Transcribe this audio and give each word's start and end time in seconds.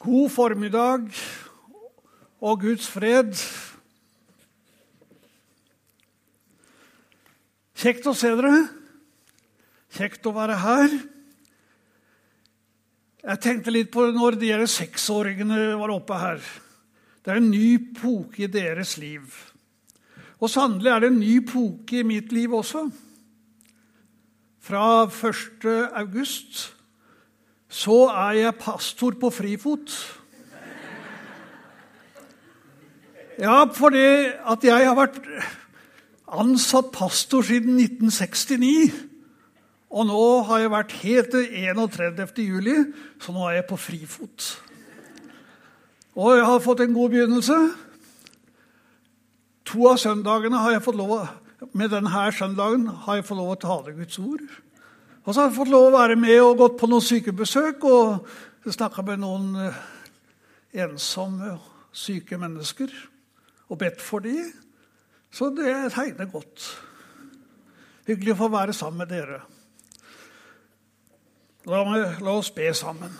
God 0.00 0.30
formiddag 0.32 1.10
og 2.40 2.62
Guds 2.62 2.86
fred. 2.88 3.34
Kjekt 7.76 8.08
å 8.08 8.14
se 8.16 8.30
dere. 8.38 8.62
Kjekt 9.92 10.24
å 10.24 10.32
være 10.32 10.56
her. 10.62 10.96
Jeg 13.20 13.42
tenkte 13.44 13.76
litt 13.76 13.92
på 13.92 14.06
når 14.16 14.40
de 14.40 14.54
her 14.54 14.64
seksåringene 14.72 15.76
var 15.76 15.92
oppe 15.92 16.16
her. 16.16 16.40
Det 17.20 17.34
er 17.34 17.42
en 17.42 17.52
ny 17.52 17.92
poke 18.00 18.46
i 18.46 18.48
deres 18.48 18.96
liv. 18.96 19.28
Og 20.40 20.48
sannelig 20.48 20.94
er 20.94 21.04
det 21.04 21.12
en 21.12 21.20
ny 21.20 21.36
poke 21.44 22.00
i 22.00 22.08
mitt 22.08 22.32
liv 22.32 22.56
også. 22.56 22.86
Fra 24.64 24.84
1. 25.04 25.68
august 25.92 26.70
så 27.70 28.08
er 28.10 28.38
jeg 28.40 28.58
pastor 28.58 29.14
på 29.20 29.30
frifot. 29.30 29.94
Ja, 33.40 33.62
fordi 33.72 34.06
at 34.52 34.64
jeg 34.66 34.84
har 34.84 34.96
vært 34.98 35.20
ansatt 36.28 36.90
pastor 36.92 37.46
siden 37.46 37.78
1969. 37.78 39.06
Og 39.90 40.06
nå 40.06 40.24
har 40.46 40.60
jeg 40.62 40.70
vært 40.70 40.96
helt 41.02 41.30
til 41.34 41.46
31. 41.70 42.42
juli, 42.46 42.74
så 43.22 43.34
nå 43.34 43.46
er 43.48 43.60
jeg 43.60 43.68
på 43.70 43.78
frifot. 43.80 44.50
Og 46.14 46.36
jeg 46.36 46.44
har 46.46 46.62
fått 46.62 46.82
en 46.84 46.94
god 46.94 47.14
begynnelse. 47.14 47.58
To 49.70 49.86
av 49.90 49.98
søndagene 50.02 50.58
har 50.62 50.76
jeg 50.76 50.84
fått 50.84 50.98
lov, 50.98 51.16
med 51.72 51.90
denne 51.94 52.26
søndagen 52.34 52.86
har 53.06 53.18
jeg 53.18 53.26
fått 53.26 53.38
lov 53.38 53.54
å 53.54 53.60
tale 53.62 53.94
Guds 53.94 54.18
ord. 54.22 54.42
Og 55.24 55.34
så 55.34 55.42
har 55.42 55.50
jeg 55.50 55.58
fått 55.58 55.72
lov 55.72 55.90
å 55.90 55.96
være 55.98 56.16
med 56.16 56.38
og 56.40 56.58
gått 56.62 56.78
på 56.80 56.88
noen 56.88 57.04
sykebesøk 57.04 57.84
og 57.88 58.30
snakka 58.72 59.04
med 59.04 59.20
noen 59.20 59.50
eh, 59.66 59.80
ensomme, 60.84 61.58
syke 61.92 62.38
mennesker 62.40 62.92
og 63.68 63.80
bedt 63.82 64.00
for 64.02 64.24
dem. 64.24 64.48
Så 65.30 65.50
det 65.54 65.92
tegner 65.94 66.30
godt. 66.30 66.64
Hyggelig 68.08 68.34
å 68.34 68.40
få 68.40 68.48
være 68.50 68.74
sammen 68.74 69.04
med 69.04 69.12
dere. 69.12 69.42
La, 71.68 71.82
meg, 71.84 72.22
la 72.24 72.38
oss 72.40 72.48
be 72.56 72.70
sammen. 72.74 73.12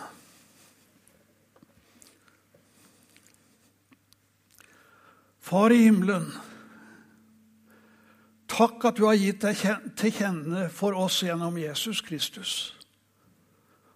Far 5.51 5.73
i 5.75 5.83
himmelen. 5.85 6.31
Takk 8.51 8.83
at 8.89 8.99
du 8.99 9.05
har 9.07 9.15
gitt 9.15 9.45
deg 9.45 9.61
til 9.95 10.11
kjenne 10.11 10.67
for 10.75 10.97
oss 10.99 11.21
gjennom 11.23 11.55
Jesus 11.61 12.01
Kristus. 12.03 12.53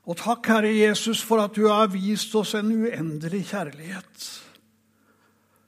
Og 0.06 0.16
takk, 0.22 0.46
Herre 0.48 0.72
Jesus, 0.72 1.24
for 1.26 1.42
at 1.44 1.58
du 1.58 1.66
har 1.68 1.90
vist 1.92 2.34
oss 2.38 2.54
en 2.56 2.70
uendelig 2.72 3.48
kjærlighet. 3.50 4.28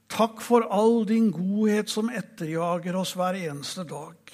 Takk 0.08 0.40
for 0.40 0.64
all 0.72 1.02
din 1.08 1.28
godhet 1.34 1.90
som 1.92 2.08
etterjager 2.08 2.96
oss 2.96 3.12
hver 3.18 3.36
eneste 3.36 3.84
dag. 3.88 4.32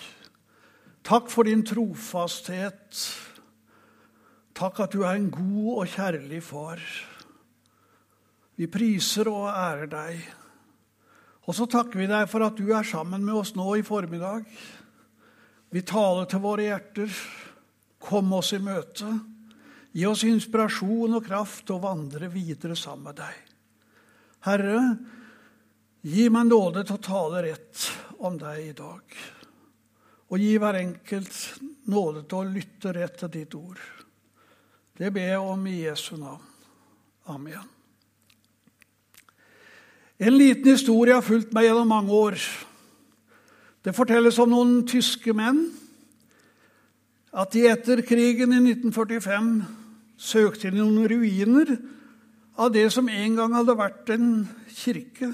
Takk 1.04 1.32
for 1.32 1.48
din 1.48 1.64
trofasthet. 1.66 3.00
Takk 4.54 4.84
at 4.84 4.94
du 4.94 5.02
er 5.02 5.18
en 5.18 5.32
god 5.34 5.82
og 5.82 5.90
kjærlig 5.96 6.44
far. 6.46 6.84
Vi 8.54 8.70
priser 8.70 9.28
og 9.32 9.48
ærer 9.50 9.90
deg. 9.90 10.22
Og 11.44 11.56
så 11.56 11.66
takker 11.68 12.00
vi 12.00 12.08
deg 12.08 12.28
for 12.30 12.44
at 12.46 12.56
du 12.56 12.70
er 12.72 12.86
sammen 12.88 13.24
med 13.24 13.36
oss 13.36 13.52
nå 13.56 13.66
i 13.76 13.84
formiddag. 13.84 14.46
Vi 15.74 15.82
taler 15.84 16.28
til 16.30 16.42
våre 16.44 16.68
hjerter. 16.68 17.10
Kom 18.04 18.32
oss 18.36 18.52
i 18.56 18.60
møte. 18.62 19.08
Gi 19.94 20.06
oss 20.08 20.24
inspirasjon 20.26 21.18
og 21.18 21.26
kraft 21.26 21.66
til 21.66 21.76
å 21.76 21.84
vandre 21.84 22.30
videre 22.32 22.76
sammen 22.78 23.10
med 23.10 23.20
deg. 23.20 23.36
Herre, 24.44 24.80
gi 26.04 26.26
meg 26.32 26.48
nåde 26.50 26.82
til 26.84 26.98
å 26.98 27.04
tale 27.04 27.44
rett 27.46 27.84
om 28.24 28.36
deg 28.40 28.64
i 28.64 28.74
dag. 28.76 29.18
Og 30.32 30.40
gi 30.40 30.56
hver 30.58 30.80
enkelt 30.80 31.38
nåde 31.92 32.24
til 32.24 32.40
å 32.40 32.50
lytte 32.56 32.94
rett 32.96 33.20
til 33.20 33.32
ditt 33.36 33.54
ord. 33.58 33.80
Det 34.94 35.12
ber 35.14 35.32
jeg 35.34 35.42
om 35.42 35.64
i 35.66 35.78
Jesu 35.84 36.16
navn. 36.16 36.50
Amen. 37.30 37.70
En 40.18 40.36
liten 40.38 40.70
historie 40.70 41.14
har 41.16 41.24
fulgt 41.26 41.54
meg 41.54 41.66
gjennom 41.66 41.90
mange 41.90 42.14
år. 42.14 42.38
Det 43.84 43.96
fortelles 43.96 44.38
om 44.38 44.52
noen 44.52 44.76
tyske 44.88 45.34
menn. 45.36 45.66
At 47.34 47.50
de 47.52 47.64
etter 47.66 48.04
krigen 48.06 48.54
i 48.54 48.60
1945 48.62 49.50
søkte 50.16 50.70
i 50.70 50.76
noen 50.76 51.08
ruiner 51.10 51.74
av 52.54 52.70
det 52.72 52.86
som 52.94 53.10
en 53.10 53.40
gang 53.40 53.56
hadde 53.58 53.74
vært 53.74 54.14
en 54.14 54.28
kirke. 54.70 55.32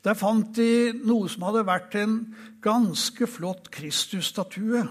Der 0.00 0.16
fant 0.16 0.54
de 0.56 0.96
noe 1.04 1.28
som 1.28 1.44
hadde 1.44 1.66
vært 1.68 1.98
en 2.00 2.16
ganske 2.64 3.28
flott 3.28 3.68
Kristusstatue. 3.74 4.86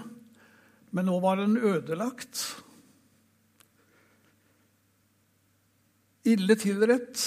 Men 0.94 1.10
nå 1.10 1.18
var 1.22 1.42
den 1.42 1.58
ødelagt. 1.58 2.46
Ille 6.30 6.54
tilrett. 6.54 7.26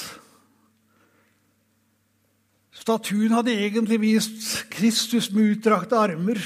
Statuen 2.84 3.32
hadde 3.32 3.54
egentlig 3.56 3.96
vist 4.02 4.66
Kristus 4.74 5.30
med 5.32 5.54
utdrakte 5.54 5.96
armer, 5.96 6.40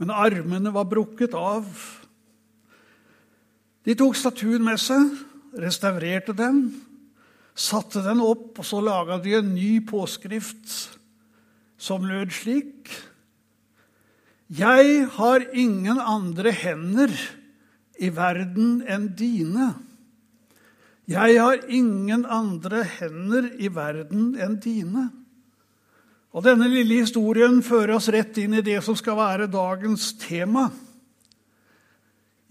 men 0.00 0.12
armene 0.14 0.72
var 0.72 0.86
brukket 0.88 1.34
av. 1.36 1.66
De 3.84 3.96
tok 3.98 4.16
statuen 4.16 4.64
med 4.64 4.80
seg, 4.80 5.10
restaurerte 5.60 6.32
den, 6.38 6.62
satte 7.52 8.00
den 8.06 8.22
opp, 8.24 8.56
og 8.56 8.64
så 8.64 8.80
laga 8.80 9.18
de 9.20 9.36
en 9.42 9.52
ny 9.52 9.82
påskrift 9.84 10.72
som 11.78 12.08
lød 12.08 12.32
slik 12.32 12.88
Jeg 14.48 15.04
har 15.18 15.44
ingen 15.52 16.00
andre 16.00 16.54
hender 16.56 17.12
i 18.00 18.08
verden 18.08 18.80
enn 18.88 19.10
dine. 19.18 19.74
Jeg 21.04 21.36
har 21.36 21.60
ingen 21.68 22.24
andre 22.24 22.86
hender 22.96 23.52
i 23.60 23.68
verden 23.68 24.32
enn 24.40 24.56
dine. 24.64 25.10
Og 26.36 26.44
Denne 26.44 26.68
lille 26.68 27.00
historien 27.00 27.62
fører 27.64 27.94
oss 27.96 28.10
rett 28.12 28.36
inn 28.40 28.58
i 28.58 28.64
det 28.64 28.82
som 28.84 28.96
skal 28.98 29.16
være 29.16 29.48
dagens 29.48 30.10
tema. 30.20 30.66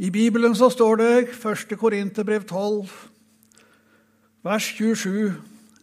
I 0.02 0.10
Bibelen 0.14 0.56
så 0.58 0.70
står 0.74 0.98
det 1.02 1.12
1. 1.38 1.78
Korinterbrev 1.78 2.46
12, 2.50 2.90
vers 4.46 4.72
27.: 4.78 5.38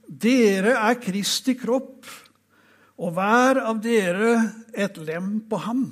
Dere 0.06 0.74
er 0.78 0.98
Kristi 1.02 1.54
kropp, 1.58 2.06
og 2.98 3.14
hver 3.14 3.62
av 3.62 3.80
dere 3.82 4.34
et 4.74 4.98
lem 4.98 5.40
på 5.50 5.58
ham. 5.62 5.86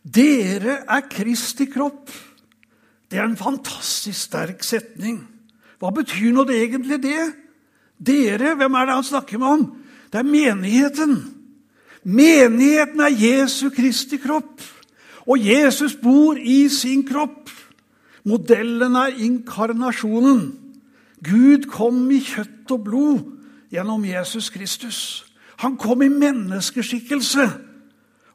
Dere 0.00 0.82
er 0.84 1.08
Kristi 1.12 1.68
kropp. 1.72 2.12
Det 3.08 3.20
er 3.20 3.28
en 3.28 3.38
fantastisk 3.38 4.28
sterk 4.28 4.64
setning. 4.64 5.20
Hva 5.80 5.92
betyr 5.92 6.32
nå 6.32 6.44
det 6.48 6.56
egentlig 6.56 7.02
det? 7.04 7.24
Dere, 7.96 8.54
hvem 8.56 8.76
er 8.76 8.86
det 8.88 8.96
han 8.96 9.12
snakker 9.12 9.40
med 9.40 9.48
om? 9.48 9.66
Det 10.16 10.22
er 10.24 10.54
menigheten. 10.54 11.34
Menigheten 12.04 13.00
er 13.00 13.12
Jesu 13.12 13.68
Kristi 13.70 14.16
kropp. 14.16 14.62
Og 15.26 15.36
Jesus 15.44 15.92
bor 16.00 16.38
i 16.40 16.68
sin 16.72 17.02
kropp. 17.04 17.50
Modellen 18.24 18.96
er 18.96 19.12
inkarnasjonen. 19.20 20.54
Gud 21.20 21.66
kom 21.68 21.98
i 22.10 22.22
kjøtt 22.24 22.72
og 22.72 22.80
blod 22.86 23.18
gjennom 23.68 24.06
Jesus 24.08 24.48
Kristus. 24.54 25.26
Han 25.60 25.76
kom 25.76 26.00
i 26.02 26.08
menneskeskikkelse 26.08 27.44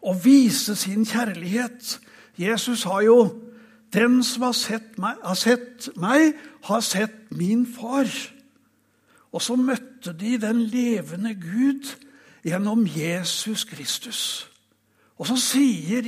og 0.05 0.21
viste 0.25 0.75
sin 0.75 1.05
kjærlighet. 1.05 1.97
Jesus 2.37 2.83
har 2.83 3.01
jo 3.01 3.41
'Den 3.93 4.23
som 4.23 4.43
har 4.43 4.51
sett 4.51 4.99
meg, 4.99 5.15
har 5.23 5.33
sett, 5.33 5.89
meg, 5.97 6.33
har 6.63 6.79
sett 6.79 7.31
min 7.31 7.65
far'. 7.65 8.40
Og 9.31 9.41
så 9.41 9.55
møtte 9.55 10.13
de 10.17 10.35
den 10.41 10.63
levende 10.71 11.33
Gud 11.39 11.87
gjennom 12.43 12.83
Jesus 12.87 13.63
Kristus. 13.69 14.47
Og 15.17 15.27
så 15.29 15.37
sier 15.39 16.07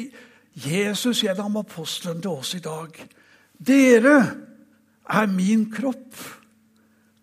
Jesus 0.53 1.23
gjennom 1.23 1.57
apostelen 1.61 2.21
til 2.21 2.33
oss 2.33 2.53
i 2.57 2.63
dag 2.63 2.97
Dere 3.63 4.17
er 5.07 5.27
min 5.31 5.69
kropp. 5.71 6.17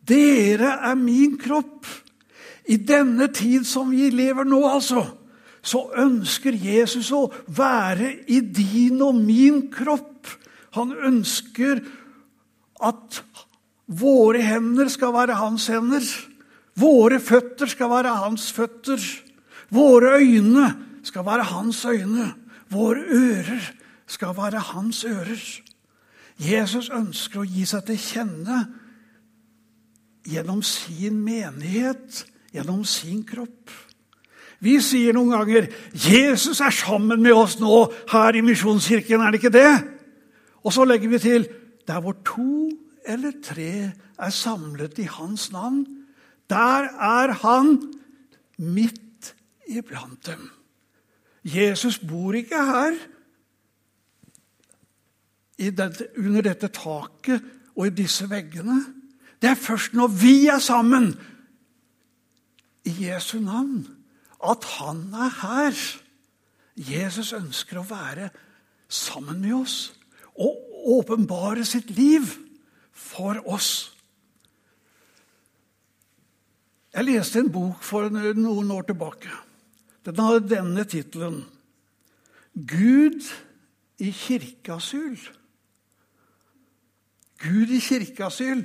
Dere 0.08 0.76
er 0.88 0.97
min 0.97 1.37
kropp. 1.38 1.87
I 2.70 2.76
denne 2.76 3.29
tid 3.35 3.67
som 3.67 3.91
vi 3.91 4.11
lever 4.14 4.47
nå, 4.47 4.61
altså, 4.69 5.02
så 5.61 5.82
ønsker 6.00 6.56
Jesus 6.56 7.11
å 7.12 7.26
være 7.47 8.12
i 8.31 8.41
din 8.41 9.02
og 9.05 9.19
min 9.19 9.67
kropp. 9.73 10.31
Han 10.79 10.94
ønsker 10.94 11.82
at 12.81 13.20
Våre 13.90 14.42
hender 14.46 14.88
skal 14.88 15.12
være 15.16 15.38
hans 15.40 15.66
hender. 15.72 16.04
Våre 16.78 17.19
føtter 17.20 17.66
skal 17.70 17.90
være 17.90 18.14
hans 18.22 18.52
føtter. 18.54 19.02
Våre 19.75 20.20
øyne 20.20 20.69
skal 21.02 21.26
være 21.26 21.48
hans 21.50 21.84
øyne. 21.84 22.31
Våre 22.70 23.02
ører 23.02 23.72
skal 24.06 24.37
være 24.37 24.62
hans 24.72 25.04
ører. 25.04 25.42
Jesus 26.40 26.88
ønsker 26.94 27.42
å 27.42 27.48
gi 27.48 27.66
seg 27.69 27.84
til 27.88 27.98
kjenne 28.00 28.60
gjennom 30.31 30.62
sin 30.64 31.19
menighet, 31.25 32.25
gjennom 32.54 32.84
sin 32.88 33.25
kropp. 33.26 33.72
Vi 34.60 34.76
sier 34.84 35.16
noen 35.16 35.32
ganger 35.32 35.69
'Jesus 35.92 36.60
er 36.60 36.70
sammen 36.70 37.22
med 37.22 37.32
oss 37.32 37.58
nå 37.60 37.92
her 38.12 38.37
i 38.37 38.40
Misjonskirken', 38.44 39.20
er 39.20 39.31
det 39.31 39.40
ikke 39.40 39.58
det? 39.58 39.84
Og 40.64 40.72
så 40.72 40.84
legger 40.84 41.08
vi 41.08 41.19
til 41.19 41.48
'der 41.87 42.00
hvor 42.00 42.16
to 42.25 42.70
eller 43.05 43.32
tre 43.43 43.93
er 44.19 44.31
samlet 44.31 44.99
i 44.99 45.02
Hans 45.02 45.52
navn', 45.52 45.87
der 46.50 46.82
er 47.00 47.32
Han 47.32 47.94
midt 48.58 49.35
iblant 49.69 50.26
dem. 50.26 50.50
Jesus 51.44 51.99
bor 51.99 52.32
ikke 52.32 52.64
her 52.64 52.97
under 56.19 56.41
dette 56.41 56.69
taket 56.69 57.44
og 57.76 57.87
i 57.87 57.94
disse 58.02 58.31
veggene. 58.31 58.85
Det 59.43 59.50
er 59.50 59.55
først 59.55 59.94
når 59.94 60.06
vi 60.06 60.47
er 60.47 60.58
sammen 60.58 61.14
i 62.85 62.93
Jesu 63.06 63.38
navn, 63.41 63.88
at 64.41 64.64
han 64.64 65.14
er 65.14 65.32
her. 65.43 65.81
Jesus 66.76 67.32
ønsker 67.32 67.81
å 67.81 67.88
være 67.88 68.31
sammen 68.88 69.41
med 69.41 69.55
oss 69.55 69.93
og 70.41 70.56
åpenbare 70.97 71.64
sitt 71.64 71.91
liv 71.93 72.29
for 73.00 73.41
oss. 73.49 73.70
Jeg 76.91 77.06
leste 77.06 77.41
en 77.41 77.52
bok 77.52 77.85
for 77.87 78.11
noen 78.11 78.70
år 78.75 78.88
tilbake. 78.91 79.31
Den 80.05 80.20
hadde 80.20 80.49
denne 80.50 80.85
tittelen 80.88 81.44
'Gud 82.55 83.23
i 83.99 84.11
kirkeasyl'. 84.11 85.29
Gud 87.41 87.70
i 87.70 87.81
kirkeasyl. 87.81 88.64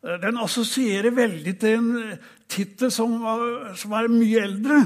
Den 0.00 0.38
assosierer 0.40 1.12
veldig 1.12 1.52
til 1.60 1.76
en 1.76 2.18
tittel 2.48 2.90
som, 2.90 3.18
som, 3.76 3.92
er 3.92 4.08
mye 4.08 4.40
eldre, 4.40 4.78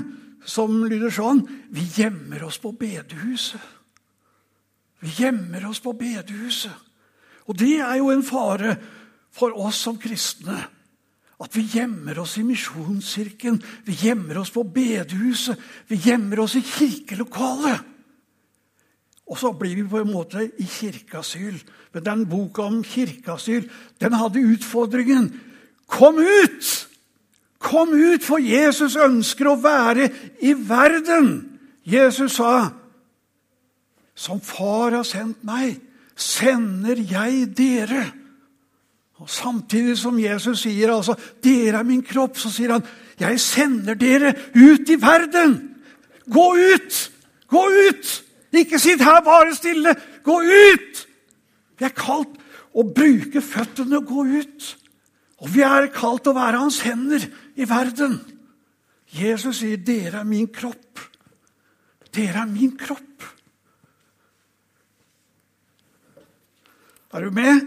som 0.44 0.82
lyder 0.82 1.14
sånn 1.14 1.44
Vi 1.70 1.86
gjemmer 1.94 2.42
oss 2.48 2.58
på 2.58 2.74
bedehuset. 2.74 3.62
Vi 5.04 5.14
gjemmer 5.22 5.68
oss 5.68 5.80
på 5.84 5.94
bedehuset. 5.96 6.74
Og 7.48 7.58
det 7.58 7.78
er 7.84 7.98
jo 8.00 8.10
en 8.12 8.24
fare 8.24 8.76
for 9.34 9.56
oss 9.66 9.82
som 9.86 9.98
kristne. 10.00 10.58
At 11.42 11.56
vi 11.56 11.64
gjemmer 11.74 12.18
oss 12.22 12.36
i 12.38 12.44
Misjonskirken, 12.46 13.58
vi 13.84 13.96
gjemmer 14.04 14.38
oss 14.40 14.52
på 14.54 14.62
bedehuset, 14.62 15.58
vi 15.90 15.98
gjemmer 16.06 16.44
oss 16.44 16.54
i 16.56 16.62
kirkelokalet. 16.64 17.90
Og 19.24 19.38
så 19.40 19.50
blir 19.56 19.74
vi 19.76 19.86
på 19.88 20.02
en 20.02 20.12
måte 20.12 20.44
i 20.60 20.66
kirkeasyl. 20.68 21.56
Men 21.92 22.04
den 22.04 22.24
boka 22.28 22.66
om 22.68 22.82
kirkeasyl 22.84 23.68
den 24.00 24.16
hadde 24.20 24.44
utfordringen 24.54 25.32
Kom 25.86 26.16
ut! 26.18 26.88
Kom 27.64 27.92
ut, 27.92 28.24
for 28.24 28.42
Jesus 28.42 28.96
ønsker 29.00 29.48
å 29.48 29.60
være 29.60 30.08
i 30.44 30.52
verden. 30.52 31.58
Jesus 31.84 32.36
sa, 32.36 32.70
'Som 34.14 34.40
Far 34.40 34.90
har 34.90 35.02
sendt 35.02 35.44
meg, 35.44 35.80
sender 36.16 37.00
jeg 37.10 37.56
dere.' 37.56 38.12
Og 39.22 39.30
Samtidig 39.30 39.96
som 39.98 40.18
Jesus 40.18 40.64
sier 40.66 40.92
altså, 40.92 41.14
'Dere 41.14 41.78
er 41.78 41.82
min 41.82 42.02
kropp', 42.02 42.38
så 42.38 42.50
sier 42.50 42.72
han, 42.72 42.82
'Jeg 43.18 43.40
sender 43.40 43.94
dere 43.94 44.34
ut 44.54 44.88
i 44.88 44.96
verden'. 44.96 45.74
Gå 46.30 46.54
ut! 46.74 47.10
Gå 47.48 47.62
ut! 47.88 48.24
Ikke 48.52 48.78
sitt 48.78 49.02
her 49.02 49.20
bare 49.20 49.54
stille. 49.54 49.94
Gå 50.24 50.40
ut! 50.40 51.06
Vi 51.78 51.84
er 51.84 51.94
kalt 51.94 52.38
å 52.74 52.82
bruke 52.82 53.42
føttene 53.42 53.98
og 54.00 54.06
gå 54.06 54.24
ut. 54.40 54.76
Og 55.42 55.50
vi 55.54 55.62
er 55.66 55.90
kalt 55.94 56.26
å 56.26 56.34
være 56.36 56.62
hans 56.62 56.80
hender 56.80 57.26
i 57.56 57.68
verden. 57.68 58.20
Jesus 59.14 59.62
sier, 59.62 59.76
'Dere 59.76 60.20
er 60.20 60.24
min 60.24 60.48
kropp'. 60.48 61.08
Dere 62.14 62.42
er 62.42 62.50
min 62.50 62.76
kropp. 62.78 63.33
Er 67.14 67.22
du 67.22 67.30
med? 67.30 67.60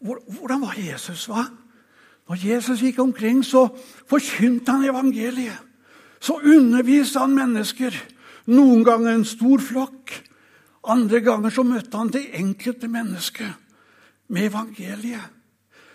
Hvordan 0.00 0.62
var 0.64 0.74
Jesus? 0.78 1.28
hva? 1.30 1.44
Når 2.28 2.46
Jesus 2.46 2.80
gikk 2.82 2.98
omkring, 2.98 3.44
så 3.46 3.68
forkynte 4.10 4.72
han 4.72 4.84
evangeliet. 4.84 5.58
Så 6.20 6.40
underviste 6.42 7.18
han 7.22 7.34
mennesker. 7.34 7.94
Noen 8.50 8.82
ganger 8.84 9.14
en 9.14 9.26
stor 9.28 9.62
flokk. 9.62 10.12
Andre 10.90 11.20
ganger 11.20 11.52
så 11.54 11.62
møtte 11.66 11.98
han 11.98 12.10
det 12.10 12.26
enkelte 12.38 12.88
mennesket 12.88 13.52
med 14.30 14.48
evangeliet. 14.50 15.30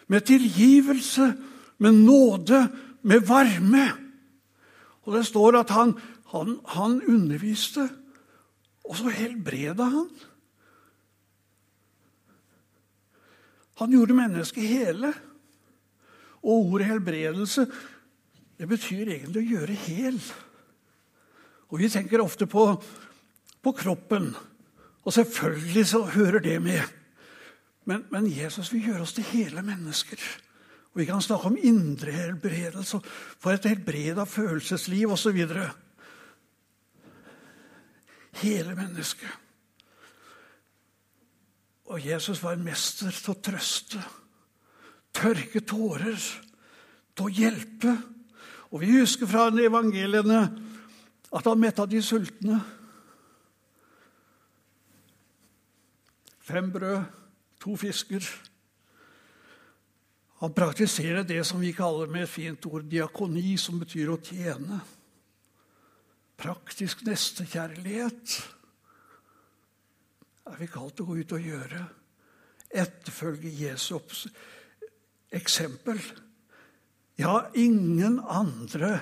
Med 0.07 0.21
tilgivelse, 0.21 1.33
med 1.77 1.91
nåde, 2.05 2.67
med 3.01 3.25
varme. 3.27 3.87
Og 5.03 5.17
det 5.17 5.25
står 5.25 5.59
at 5.59 5.69
han, 5.69 5.95
han, 6.31 6.59
han 6.65 7.01
underviste, 7.07 7.89
og 8.85 8.97
så 8.97 9.09
helbreda 9.09 9.89
han. 9.89 10.07
Han 13.81 13.91
gjorde 13.91 14.17
mennesket 14.17 14.69
hele. 14.69 15.11
Og 16.45 16.71
ordet 16.73 16.89
helbredelse 16.91 17.65
det 18.55 18.67
betyr 18.71 19.09
egentlig 19.09 19.41
å 19.41 19.53
gjøre 19.55 19.77
hel. 19.87 20.19
Og 21.71 21.79
Vi 21.81 21.89
tenker 21.91 22.23
ofte 22.23 22.47
på, 22.47 22.63
på 23.61 23.73
kroppen, 23.75 24.29
og 25.03 25.13
selvfølgelig 25.13 25.85
så 25.89 26.03
hører 26.15 26.39
det 26.39 26.59
med. 26.63 26.83
Men, 27.85 28.05
men, 28.09 28.29
Jesus 28.31 28.71
vil 28.73 28.87
gjøre 28.89 29.03
oss 29.05 29.13
til 29.17 29.27
hele 29.33 29.61
mennesker. 29.65 30.21
Og 30.93 31.01
Vi 31.01 31.07
kan 31.09 31.21
snakke 31.21 31.51
om 31.51 31.57
indre 31.59 32.13
helbredelse, 32.15 33.01
for 33.39 33.51
et 33.51 33.67
helbreda 33.67 34.23
følelsesliv 34.23 35.11
osv. 35.17 35.41
Hele 38.41 38.77
mennesket. 38.77 39.44
Og 41.85 42.05
Jesus 42.05 42.41
var 42.43 42.55
en 42.55 42.65
mester 42.65 43.13
til 43.13 43.33
å 43.35 43.41
trøste, 43.45 44.01
tørke 45.13 45.61
tårer, 45.61 46.17
til 47.15 47.27
å 47.27 47.33
hjelpe. 47.33 47.93
Og 48.73 48.81
vi 48.81 48.95
husker 48.97 49.29
fra 49.29 49.47
evangeliene 49.53 50.39
at 51.35 51.45
han 51.45 51.61
metta 51.61 51.85
de 51.85 52.01
sultne. 52.03 52.57
Fem 56.45 56.67
brød, 56.73 57.05
to 57.61 57.77
fisker. 57.77 58.25
Han 60.41 60.53
praktiserer 60.53 61.23
det 61.23 61.39
som 61.47 61.61
vi 61.61 61.71
kaller 61.73 62.09
med 62.11 62.25
et 62.25 62.29
fint 62.29 62.65
ord 62.69 62.85
diakoni, 62.89 63.55
som 63.57 63.79
betyr 63.81 64.11
å 64.13 64.19
tjene. 64.21 64.81
Praktisk 66.35 67.05
nestekjærlighet 67.07 68.35
er 70.45 70.59
vi 70.59 70.67
kalt 70.69 70.95
til 70.97 71.05
å 71.05 71.09
gå 71.09 71.17
ut 71.21 71.35
og 71.37 71.47
gjøre. 71.49 71.81
Etterfølge 72.75 73.51
Jesu 73.63 73.97
eksempel. 75.35 75.99
Har 77.19 77.49
ingen 77.55 78.19
andre 78.19 78.99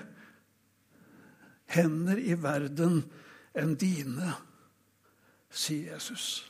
hender 1.73 2.19
i 2.21 2.35
verden 2.37 3.01
enn 3.57 3.73
dine, 3.79 4.35
sier 5.53 5.95
Jesus. 5.95 6.43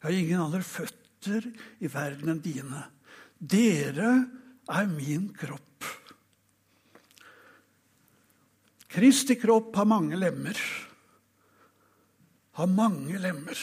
Jeg 0.00 0.08
har 0.08 0.18
ingen 0.18 0.42
andre 0.42 0.62
føtter 0.66 1.46
i 1.80 1.90
verden 1.90 2.34
enn 2.34 2.42
dine. 2.44 2.82
Dere 3.38 4.10
er 4.70 4.90
min 4.90 5.30
kropp. 5.36 5.86
Kristi 8.94 9.34
kropp 9.38 9.74
har 9.78 9.88
mange 9.90 10.18
lemmer. 10.18 10.58
Har 12.54 12.70
mange 12.70 13.18
lemmer. 13.18 13.58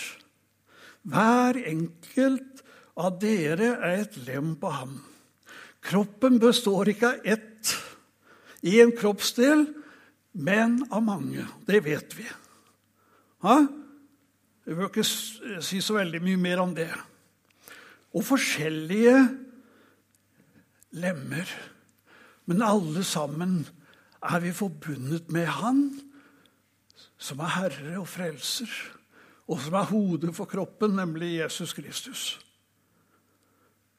Hver 1.02 1.58
enkelt 1.66 2.62
av 3.00 3.18
dere 3.22 3.74
er 3.80 4.04
et 4.04 4.18
lem 4.28 4.54
på 4.62 4.70
ham. 4.70 5.00
Kroppen 5.82 6.38
består 6.42 6.92
ikke 6.92 7.16
av 7.16 7.26
ett, 7.26 7.72
i 8.62 8.78
en 8.84 8.94
kroppsdel, 8.94 9.66
men 10.38 10.84
av 10.94 11.02
mange. 11.04 11.48
Det 11.66 11.82
vet 11.84 12.14
vi. 12.14 12.28
Ha? 13.42 13.56
Jeg 14.68 14.78
bør 14.78 14.92
ikke 14.92 15.08
si 15.66 15.82
så 15.82 15.98
veldig 15.98 16.22
mye 16.22 16.40
mer 16.40 16.62
om 16.62 16.76
det. 16.78 16.92
Og 18.14 18.28
forskjellige 18.28 19.18
lemmer. 21.02 21.50
Men 22.46 22.62
alle 22.62 23.02
sammen 23.08 23.64
er 24.22 24.40
vi 24.44 24.54
forbundet 24.54 25.32
med 25.34 25.50
Han, 25.50 25.86
som 27.18 27.42
er 27.42 27.56
Herre 27.58 28.00
og 28.04 28.10
Frelser 28.10 28.70
og 29.52 29.60
som 29.60 29.76
er 29.76 29.90
hodet 29.90 30.32
for 30.36 30.48
kroppen, 30.48 30.96
nemlig 30.96 31.34
Jesus 31.42 31.74
Kristus. 31.76 32.22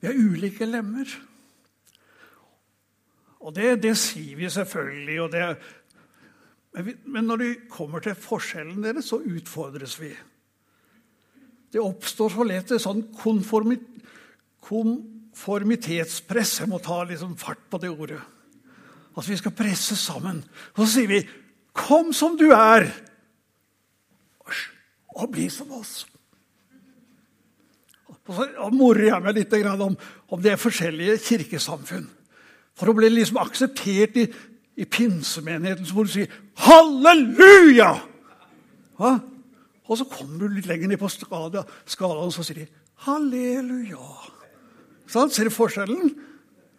Vi 0.01 0.09
er 0.09 0.17
ulike 0.17 0.67
lemmer. 0.67 1.11
Og 3.43 3.53
det, 3.55 3.83
det 3.83 3.93
sier 4.01 4.39
vi 4.39 4.49
selvfølgelig. 4.51 5.19
Det, 5.33 5.43
men, 6.73 6.87
vi, 6.87 6.95
men, 7.05 7.29
når 7.29 7.43
det 7.43 7.51
kommer 7.71 8.01
til 8.01 8.17
forskjellen 8.17 8.81
deres, 8.85 9.11
så 9.13 9.21
utfordres 9.21 9.99
vi. 10.01 10.13
Det 11.73 11.81
oppstår 11.83 12.33
så 12.33 12.47
lett 12.49 12.73
et 12.73 12.83
sånn 12.83 13.05
konformit, 13.17 13.85
konformitetspress. 14.65 16.61
Jeg 16.63 16.73
må 16.73 16.81
ta 16.83 17.03
liksom 17.09 17.37
fart 17.41 17.65
på 17.69 17.81
det 17.83 17.93
ordet. 17.93 18.21
At 19.13 19.29
Vi 19.29 19.37
skal 19.37 19.53
presse 19.53 19.97
sammen. 20.01 20.41
Og 20.73 20.87
så 20.87 20.93
sier 20.95 21.09
vi 21.09 21.29
'Kom 21.73 22.13
som 22.13 22.37
du 22.37 22.51
er', 22.53 22.93
og 25.15 25.31
bli 25.33 25.49
som 25.53 25.73
oss. 25.77 26.03
Og 28.23 28.37
så 28.37 28.69
morer 28.71 29.09
jeg 29.09 29.25
meg 29.25 29.39
litt 29.41 29.55
om, 29.83 29.97
om 30.31 30.43
det 30.43 30.53
er 30.53 30.61
forskjellige 30.61 31.19
kirkesamfunn. 31.25 32.07
For 32.79 32.89
å 32.89 32.97
bli 32.97 33.11
liksom 33.11 33.41
akseptert 33.43 34.17
i, 34.21 34.27
i 34.79 34.87
pinsemenigheten 34.89 35.89
så 35.89 35.97
må 35.97 36.07
du 36.07 36.13
si 36.15 36.27
'halleluja'! 36.65 38.01
Ja? 39.03 39.13
Og 39.91 39.99
så 39.99 40.07
kommer 40.09 40.47
du 40.47 40.55
litt 40.55 40.71
lenger 40.71 40.89
ned 40.89 41.01
på 41.03 41.11
skalaen, 41.11 41.67
og 42.29 42.33
så 42.33 42.47
sier 42.47 42.63
de 42.63 42.69
'halleluja'. 43.05 44.31
Sånn, 45.11 45.31
ser 45.31 45.51
du 45.51 45.53
forskjellen? 45.53 46.15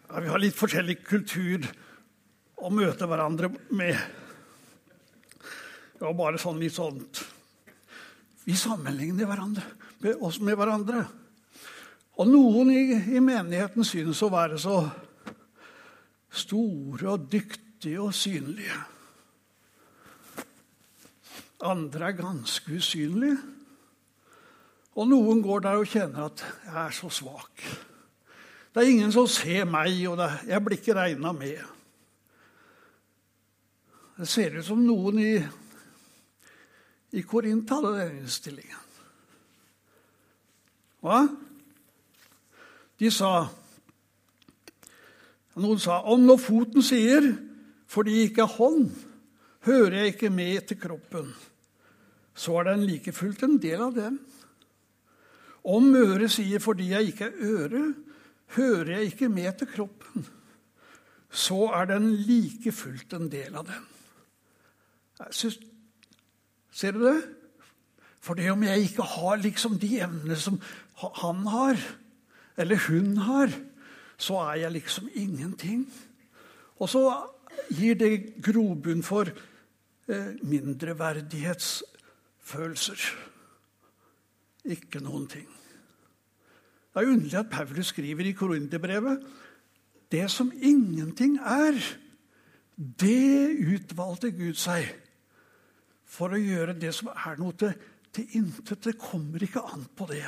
Ja, 0.09 0.19
vi 0.23 0.31
har 0.31 0.41
litt 0.41 0.57
forskjellig 0.57 1.03
kultur 1.05 1.67
å 2.57 2.71
møte 2.71 3.05
hverandre 3.09 3.51
med. 3.69 3.97
Det 5.93 6.01
var 6.07 6.15
bare 6.17 6.41
sånn 6.41 6.59
litt 6.61 6.73
sånt 6.73 7.23
Vi 8.43 8.55
sammenligner 8.59 9.27
hverandre, 9.29 9.63
oss 10.19 10.39
med 10.43 10.57
hverandre. 10.59 11.05
Og 12.19 12.29
noen 12.29 12.69
i, 12.73 12.83
i 13.15 13.21
menigheten 13.23 13.85
synes 13.88 14.21
å 14.21 14.31
være 14.33 14.59
så 14.62 14.77
store 16.33 17.13
og 17.15 17.29
dyktige 17.31 18.01
og 18.03 18.13
synlige. 18.17 18.77
Andre 21.63 22.09
er 22.09 22.19
ganske 22.19 22.75
usynlige. 22.75 23.39
Og 24.93 25.07
noen 25.09 25.41
går 25.41 25.63
der 25.63 25.79
og 25.79 25.89
kjenner 25.89 26.27
at 26.27 26.43
'jeg 26.65 26.85
er 26.85 26.91
så 26.91 27.09
svak'. 27.09 27.65
Det 28.73 28.83
er 28.83 28.89
ingen 28.89 29.12
som 29.12 29.27
ser 29.27 29.65
meg, 29.65 30.07
og 30.09 30.17
det, 30.17 30.31
jeg 30.47 30.65
blir 30.65 30.77
ikke 30.77 30.93
regna 30.93 31.31
med. 31.31 31.57
Det 34.17 34.27
ser 34.27 34.57
ut 34.57 34.65
som 34.65 34.77
noen 34.77 35.19
i, 35.19 35.47
i 37.13 37.22
Korint 37.22 37.70
hadde 37.70 37.93
den 37.98 38.20
innstillingen. 38.24 38.79
Hva? 41.03 41.25
De 43.00 43.12
sa 43.12 43.34
Noen 45.53 45.77
sa 45.77 46.00
om 46.10 46.24
når 46.25 46.39
foten 46.41 46.82
sier 46.82 47.27
'fordi 47.86 48.12
jeg 48.15 48.29
ikke 48.32 48.41
er 48.41 48.55
hånd, 48.58 48.89
hører 49.70 49.98
jeg 49.98 50.13
ikke 50.13 50.29
med 50.34 50.67
til 50.67 50.79
kroppen', 50.82 51.36
så 52.34 52.58
er 52.58 52.63
den 52.63 52.88
like 52.88 53.12
fullt 53.13 53.43
en 53.43 53.60
del 53.62 53.82
av 53.82 53.93
den. 53.93 54.17
Om 55.63 55.93
øret 55.96 56.32
sier 56.32 56.60
'fordi 56.60 56.89
jeg 56.89 57.13
ikke 57.13 57.25
er 57.25 57.38
øre', 57.38 57.93
Hører 58.53 58.91
jeg 58.98 59.10
ikke 59.13 59.29
med 59.34 59.53
til 59.58 59.67
kroppen, 59.67 60.27
så 61.34 61.72
er 61.74 61.89
den 61.89 62.12
like 62.27 62.72
fullt 62.72 63.13
en 63.17 63.29
del 63.32 63.55
av 63.58 63.65
den. 63.65 63.86
Synes, 65.32 65.58
ser 66.74 66.92
du 66.96 67.03
det? 67.06 67.22
For 68.24 68.39
det 68.39 68.48
om 68.53 68.63
jeg 68.63 68.86
ikke 68.88 69.03
har 69.18 69.42
liksom 69.44 69.74
de 69.80 70.00
evnene 70.01 70.36
som 70.39 70.62
han 70.96 71.48
har, 71.51 71.77
eller 72.58 72.77
hun 72.88 73.18
har, 73.18 73.50
så 74.18 74.34
er 74.48 74.56
jeg 74.63 74.72
liksom 74.77 75.10
ingenting. 75.13 75.94
Og 76.80 76.89
så 76.89 77.27
gir 77.74 77.96
det 78.00 78.34
grobunn 78.44 79.03
for 79.03 79.25
eh, 79.27 79.34
mindreverdighetsfølelser. 80.42 83.00
Ikke 84.72 85.00
noen 85.03 85.27
ting. 85.27 85.48
Det 86.94 87.01
er 87.01 87.10
underlig 87.10 87.39
at 87.39 87.50
Paulus 87.51 87.88
skriver 87.92 88.25
i 88.30 88.38
Korinterbrevet 88.38 89.18
det 90.13 90.32
som 90.32 90.51
ingenting 90.53 91.39
er, 91.42 91.74
det 92.77 93.58
utvalgte 93.65 94.32
Gud 94.32 94.53
seg 94.62 95.02
for 96.13 96.34
å 96.34 96.39
gjøre 96.39 96.75
det 96.77 96.93
som 96.96 97.10
er 97.13 97.39
noe 97.41 97.55
til, 97.58 97.74
til 98.13 98.39
intet. 98.39 98.84
Det 98.86 99.00
kommer 99.01 99.43
ikke 99.43 99.63
an 99.65 99.88
på 99.98 100.08
det. 100.12 100.27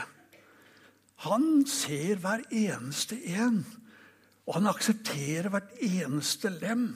Han 1.28 1.64
ser 1.70 2.20
hver 2.22 2.44
eneste 2.50 3.18
en, 3.38 3.62
og 4.46 4.58
han 4.58 4.70
aksepterer 4.70 5.52
hvert 5.54 5.76
eneste 5.86 6.52
lem. 6.58 6.90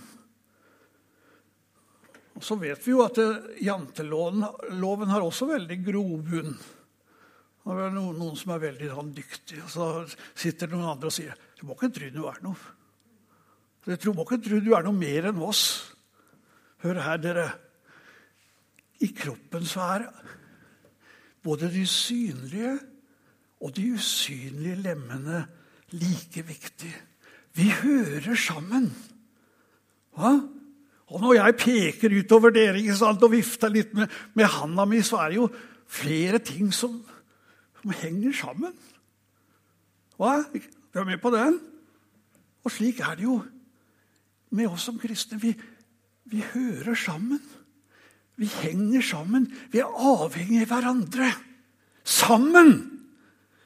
Og 2.40 2.44
Så 2.46 2.56
vet 2.60 2.82
vi 2.86 2.94
jo 2.94 3.04
at 3.04 3.20
janteloven 3.60 5.12
har 5.12 5.24
også 5.24 5.50
veldig 5.50 5.80
grobunn. 5.86 6.54
Det 7.70 7.76
er 7.86 7.92
noen, 7.94 8.16
noen 8.18 8.38
som 8.40 8.54
er 8.56 8.62
veldig 8.64 8.88
sånn, 8.90 9.10
dyktig, 9.14 9.60
og 9.62 9.70
så 9.70 9.88
sitter 10.34 10.72
noen 10.72 10.88
andre 10.96 11.10
og 11.12 11.14
sier 11.14 11.36
du 11.60 11.66
må 11.68 11.76
ikke 11.76 11.92
tro 11.94 12.08
du 12.14 12.22
er 12.30 12.40
noe. 12.42 12.78
Du 14.00 14.10
må 14.16 14.24
ikke 14.24 14.40
tro 14.42 14.62
du 14.64 14.72
er 14.74 14.86
noe 14.86 14.96
mer 14.96 15.28
enn 15.30 15.42
oss. 15.44 15.64
Hør 16.84 17.02
her, 17.04 17.20
dere. 17.20 17.50
I 19.00 19.12
kroppen 19.16 19.66
så 19.66 19.86
er 19.96 20.08
både 21.44 21.70
de 21.72 21.86
synlige 21.88 22.78
og 23.64 23.76
de 23.76 23.94
usynlige 23.96 24.82
lemmene 24.84 25.46
like 25.96 26.44
viktige. 26.48 26.96
Vi 27.56 27.70
hører 27.82 28.36
sammen. 28.36 28.90
Hva? 30.16 30.36
Og 31.10 31.22
når 31.22 31.34
jeg 31.40 31.56
peker 31.58 32.14
utover 32.20 32.54
dere 32.54 32.82
sant, 32.96 33.24
og 33.24 33.32
vifter 33.34 33.72
litt 33.74 33.96
med, 33.98 34.12
med 34.38 34.46
handa 34.46 34.86
mi, 34.86 35.02
så 35.02 35.24
er 35.24 35.32
det 35.32 35.40
jo 35.40 35.48
flere 35.90 36.40
ting 36.44 36.70
som 36.74 37.00
som 37.82 37.94
henger 37.96 38.36
sammen. 38.36 38.76
Hva? 40.20 40.44
Du 40.94 41.00
er 41.00 41.08
med 41.08 41.22
på 41.22 41.32
den? 41.32 41.60
Og 42.66 42.74
slik 42.76 43.00
er 43.00 43.16
det 43.16 43.24
jo 43.24 43.40
med 44.52 44.68
oss 44.68 44.90
som 44.90 45.00
kristne. 45.00 45.40
Vi, 45.40 45.54
vi 46.26 46.44
hører 46.54 46.98
sammen. 46.98 47.40
Vi 48.40 48.48
henger 48.48 49.04
sammen. 49.04 49.50
Vi 49.72 49.82
er 49.84 50.00
avhengige 50.00 50.64
av 50.64 50.72
hverandre. 50.72 51.34
Sammen 52.08 52.72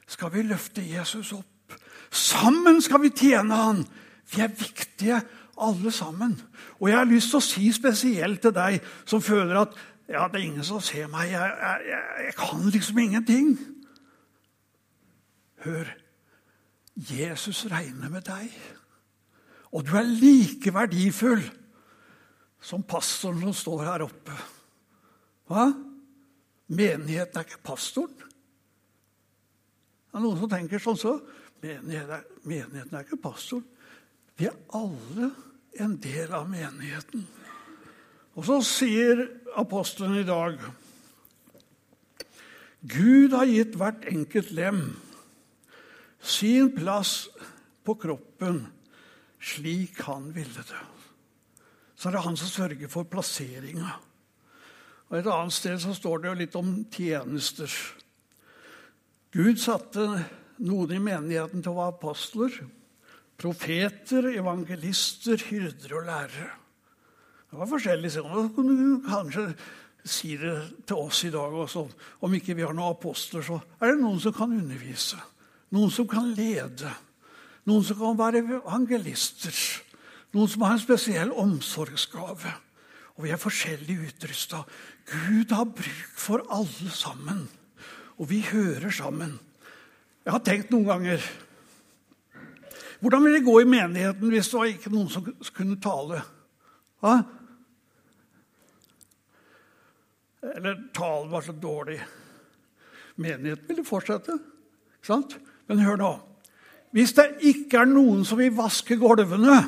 skal 0.10 0.34
vi 0.34 0.48
løfte 0.50 0.82
Jesus 0.82 1.32
opp. 1.38 1.78
Sammen 2.14 2.82
skal 2.82 3.04
vi 3.06 3.14
tjene 3.14 3.58
han. 3.58 3.84
Vi 4.34 4.42
er 4.42 4.50
viktige, 4.50 5.22
alle 5.62 5.92
sammen. 5.94 6.34
Og 6.80 6.90
jeg 6.90 6.98
har 6.98 7.10
lyst 7.10 7.30
til 7.30 7.40
å 7.40 7.46
si 7.46 7.68
spesielt 7.74 8.42
til 8.42 8.54
deg 8.56 8.80
som 9.06 9.22
føler 9.22 9.62
at 9.62 9.76
ja, 10.10 10.26
det 10.28 10.40
er 10.40 10.48
ingen 10.48 10.66
som 10.66 10.82
ser 10.84 11.06
meg. 11.12 11.30
Jeg, 11.32 11.54
jeg, 11.62 11.92
jeg, 11.94 12.26
jeg 12.26 12.36
kan 12.40 12.64
liksom 12.74 13.02
ingenting. 13.04 13.52
Hør, 15.64 15.94
Jesus 16.98 17.64
regner 17.72 18.10
med 18.10 18.26
deg. 18.28 18.50
Og 19.74 19.86
du 19.86 19.94
er 19.98 20.10
like 20.10 20.74
verdifull 20.74 21.46
som 22.64 22.84
pastoren 22.88 23.42
som 23.46 23.56
står 23.58 23.86
her 23.88 24.06
oppe. 24.06 24.36
Hva? 25.54 25.70
Menigheten 26.74 27.40
er 27.40 27.46
ikke 27.46 27.62
pastoren. 27.66 28.18
Det 30.10 30.18
er 30.18 30.24
noen 30.24 30.40
som 30.40 30.50
tenker 30.50 30.82
sånn 30.82 31.00
så. 31.00 31.16
Menigheten, 31.64 32.26
menigheten 32.46 32.98
er 32.98 33.06
ikke 33.06 33.22
pastoren. 33.22 33.66
Vi 34.38 34.50
er 34.50 34.58
alle 34.74 35.30
en 35.84 35.98
del 36.02 36.34
av 36.34 36.48
menigheten. 36.50 37.26
Og 38.34 38.48
så 38.48 38.60
sier 38.66 39.28
apostelen 39.62 40.18
i 40.24 40.26
dag 40.26 40.58
Gud 42.84 43.36
har 43.38 43.48
gitt 43.48 43.78
hvert 43.80 44.08
enkelt 44.10 44.50
lem 44.58 44.80
sin 46.24 46.72
plass 46.76 47.30
på 47.86 47.96
kroppen 48.00 48.64
slik 49.44 50.02
han 50.08 50.32
ville 50.36 50.66
det. 50.66 50.82
Så 51.96 52.10
er 52.10 52.18
det 52.18 52.26
han 52.26 52.40
som 52.40 52.52
sørger 52.52 52.92
for 52.92 53.08
plasseringa. 53.08 53.94
Og 55.14 55.20
Et 55.20 55.28
annet 55.30 55.54
sted 55.54 55.78
så 55.78 55.92
står 55.94 56.24
det 56.24 56.30
jo 56.32 56.38
litt 56.40 56.56
om 56.58 56.70
tjenester. 56.90 57.70
Gud 59.30 59.60
satte 59.62 60.08
noen 60.66 60.96
i 60.96 61.02
menigheten 61.02 61.62
til 61.62 61.70
å 61.70 61.78
være 61.78 61.94
apostler, 61.94 62.56
profeter, 63.38 64.32
evangelister, 64.34 65.38
hyrder 65.52 65.94
og 66.00 66.08
lærere. 66.10 66.50
Det 67.46 67.62
var 67.62 67.70
forskjellig. 67.70 68.10
Så 68.16 68.26
kunne 68.56 68.74
du 68.74 69.06
kanskje 69.06 69.46
si 70.02 70.34
det 70.42 70.56
til 70.90 71.06
oss 71.06 71.22
i 71.30 71.32
dag 71.38 71.62
også. 71.62 71.86
Om 72.26 72.34
ikke 72.40 72.58
vi 72.58 72.66
har 72.66 72.74
noen 72.74 72.98
apostler, 72.98 73.46
så 73.46 73.62
er 73.78 73.94
det 73.94 74.02
noen 74.02 74.18
som 74.24 74.34
kan 74.34 74.58
undervise. 74.58 75.22
Noen 75.78 75.94
som 75.94 76.10
kan 76.10 76.34
lede. 76.34 76.90
Noen 77.70 77.86
som 77.86 78.02
kan 78.02 78.18
være 78.18 78.42
evangelister. 78.48 79.62
Noen 80.34 80.50
som 80.50 80.66
har 80.66 80.74
en 80.74 80.88
spesiell 80.90 81.38
omsorgsgave. 81.38 82.58
Og 83.14 83.28
vi 83.28 83.34
er 83.34 83.42
forskjellig 83.42 84.00
utrusta. 84.08 84.64
Gud 85.10 85.52
har 85.52 85.66
bruk 85.66 86.18
for 86.20 86.44
alle 86.54 86.92
sammen. 86.92 87.48
Og 88.18 88.30
vi 88.30 88.42
hører 88.46 88.92
sammen. 88.94 89.40
Jeg 90.24 90.32
har 90.32 90.44
tenkt 90.46 90.72
noen 90.72 90.88
ganger 90.88 91.26
Hvordan 93.04 93.26
ville 93.26 93.36
det 93.42 93.44
gå 93.44 93.58
i 93.60 93.68
menigheten 93.68 94.30
hvis 94.32 94.48
det 94.48 94.56
var 94.56 94.70
ikke 94.72 94.92
noen 94.94 95.10
som 95.12 95.26
kunne 95.52 95.76
tale? 95.84 96.22
Hva? 97.04 97.18
Eller 100.54 100.78
talen 100.96 101.28
var 101.34 101.44
så 101.44 101.52
dårlig. 101.52 101.98
Menigheten 103.20 103.68
ville 103.68 103.84
fortsette. 103.84 104.38
Ikke 105.02 105.10
sant? 105.10 105.36
Men 105.68 105.84
hør 105.84 106.00
nå. 106.00 106.14
Hvis 106.96 107.12
det 107.18 107.28
ikke 107.50 107.82
er 107.82 107.92
noen 107.92 108.24
som 108.24 108.40
vil 108.40 108.56
vaske 108.56 108.96
gulvene, 109.02 109.60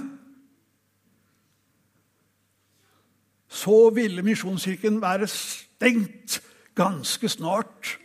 så 3.56 3.90
ville 3.96 4.24
Misjonskirken 4.26 5.00
være 5.04 5.30
stengt 5.32 6.42
ganske 6.76 7.30
snart. 7.32 7.96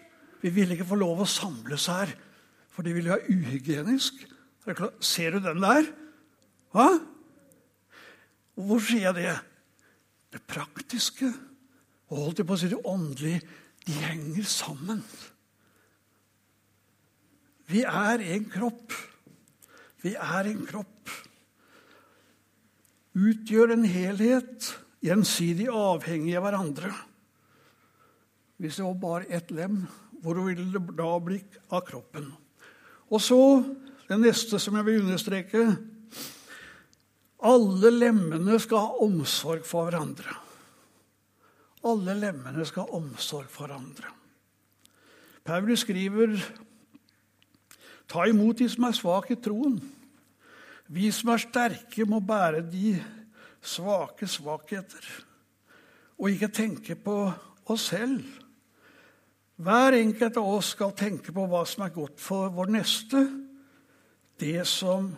Vi 0.43 0.53
ville 0.55 0.77
ikke 0.77 0.89
få 0.93 0.99
lov 1.01 1.25
å 1.25 1.29
samles 1.29 1.89
her, 1.91 2.13
for 2.71 2.87
det 2.87 2.95
ville 2.95 3.11
være 3.11 3.35
uhygienisk. 3.35 4.23
Ser 5.03 5.35
du 5.35 5.43
den 5.43 5.63
der? 5.65 5.89
Hva? 6.71 6.87
Hvor 8.61 8.83
sier 8.85 9.11
jeg 9.11 9.19
det? 9.19 9.37
Det 10.31 10.43
praktiske 10.47 11.33
og 12.11 12.25
holdt 12.25 12.43
jeg 12.43 12.47
på 12.47 12.55
å 12.57 12.61
si 12.61 12.71
det 12.71 12.81
åndelige, 12.87 13.43
de 13.87 13.97
henger 14.05 14.47
sammen. 14.47 15.03
Vi 17.71 17.85
er 17.87 18.23
en 18.35 18.47
kropp. 18.51 18.95
Vi 20.03 20.15
er 20.19 20.49
en 20.51 20.65
kropp. 20.67 21.13
Utgjør 23.15 23.75
en 23.75 23.87
helhet, 23.87 24.71
gjensidig 25.05 25.69
avhengig 25.73 26.37
av 26.39 26.47
hverandre. 26.47 26.93
Hvis 28.61 28.77
det 28.77 28.85
var 28.85 28.99
bare 29.01 29.31
ett 29.33 29.51
lem, 29.55 29.83
hvor 30.21 30.43
ville 30.45 30.67
det 30.75 30.97
da 30.99 31.13
bli 31.25 31.41
av 31.73 31.85
kroppen? 31.89 32.29
Og 33.11 33.23
så 33.25 33.41
det 34.11 34.19
neste 34.19 34.59
som 34.59 34.75
jeg 34.75 34.87
vil 34.89 35.05
understreke. 35.05 35.65
Alle 37.47 37.93
lemmene 37.95 38.59
skal 38.61 38.83
ha 38.83 39.05
omsorg 39.07 39.63
for 39.67 39.87
hverandre. 39.87 40.35
Alle 41.87 42.17
lemmene 42.19 42.67
skal 42.69 42.89
ha 42.89 42.99
omsorg 42.99 43.47
for 43.49 43.71
hverandre. 43.71 44.11
Paulus 45.47 45.87
skriver 45.87 46.35
Ta 48.11 48.27
imot 48.27 48.59
de 48.59 48.67
som 48.69 48.89
er 48.89 48.99
svake 48.99 49.37
i 49.37 49.41
troen. 49.41 49.79
Vi 50.91 51.07
som 51.15 51.31
er 51.31 51.45
sterke, 51.45 52.03
må 52.03 52.19
bære 52.19 52.65
de 52.67 52.97
svake 53.63 54.29
svakheter. 54.29 55.05
Og 56.21 56.31
ikke 56.33 56.53
tenke 56.53 56.97
på 56.97 57.17
oss 57.71 57.91
selv. 57.93 58.25
Hver 59.61 59.97
enkelt 59.99 60.39
av 60.41 60.49
oss 60.57 60.73
skal 60.75 60.95
tenke 60.97 61.35
på 61.37 61.45
hva 61.49 61.65
som 61.69 61.85
er 61.85 61.95
godt 61.95 62.21
for 62.21 62.53
vår 62.55 62.73
neste. 62.73 63.25
Det 64.41 64.65
som 64.69 65.11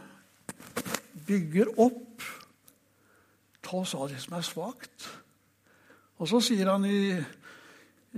bygger 1.26 1.70
opp. 1.80 2.24
Ta 3.62 3.82
av 3.82 4.08
det 4.10 4.18
som 4.22 4.34
er 4.38 4.46
svakt. 4.46 5.06
Og 6.18 6.28
så 6.30 6.42
sier 6.42 6.70
han 6.70 6.84
i, 6.86 7.14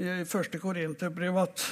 i 0.01 0.25
første 0.29 0.61
Korinterbrev 0.61 1.37
at 1.41 1.67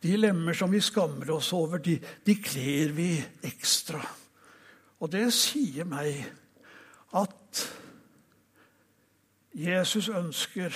de 0.00 0.16
lemmer 0.16 0.56
som 0.56 0.70
vi 0.72 0.80
skammer 0.82 1.30
oss 1.34 1.52
over, 1.52 1.78
de, 1.82 1.98
de 2.00 2.36
kler 2.40 2.94
vi 2.96 3.10
ekstra. 3.46 4.00
Og 5.00 5.10
det 5.12 5.26
sier 5.34 5.88
meg 5.88 6.22
at 7.16 7.39
Jesus 9.56 10.08
ønsker 10.08 10.74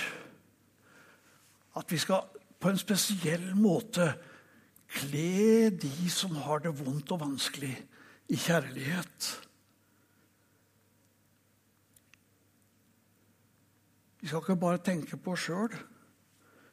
at 1.74 1.92
vi 1.92 1.98
skal 1.98 2.26
på 2.60 2.70
en 2.70 2.80
spesiell 2.80 3.50
måte 3.58 4.06
kle 4.94 5.70
de 5.70 6.10
som 6.12 6.36
har 6.44 6.62
det 6.64 6.74
vondt 6.78 7.12
og 7.14 7.22
vanskelig, 7.24 7.74
i 8.32 8.36
kjærlighet. 8.40 9.26
Vi 14.22 14.30
skal 14.30 14.40
ikke 14.40 14.56
bare 14.56 14.80
tenke 14.80 15.18
på 15.20 15.34
oss 15.34 15.44
sjøl. 15.44 15.74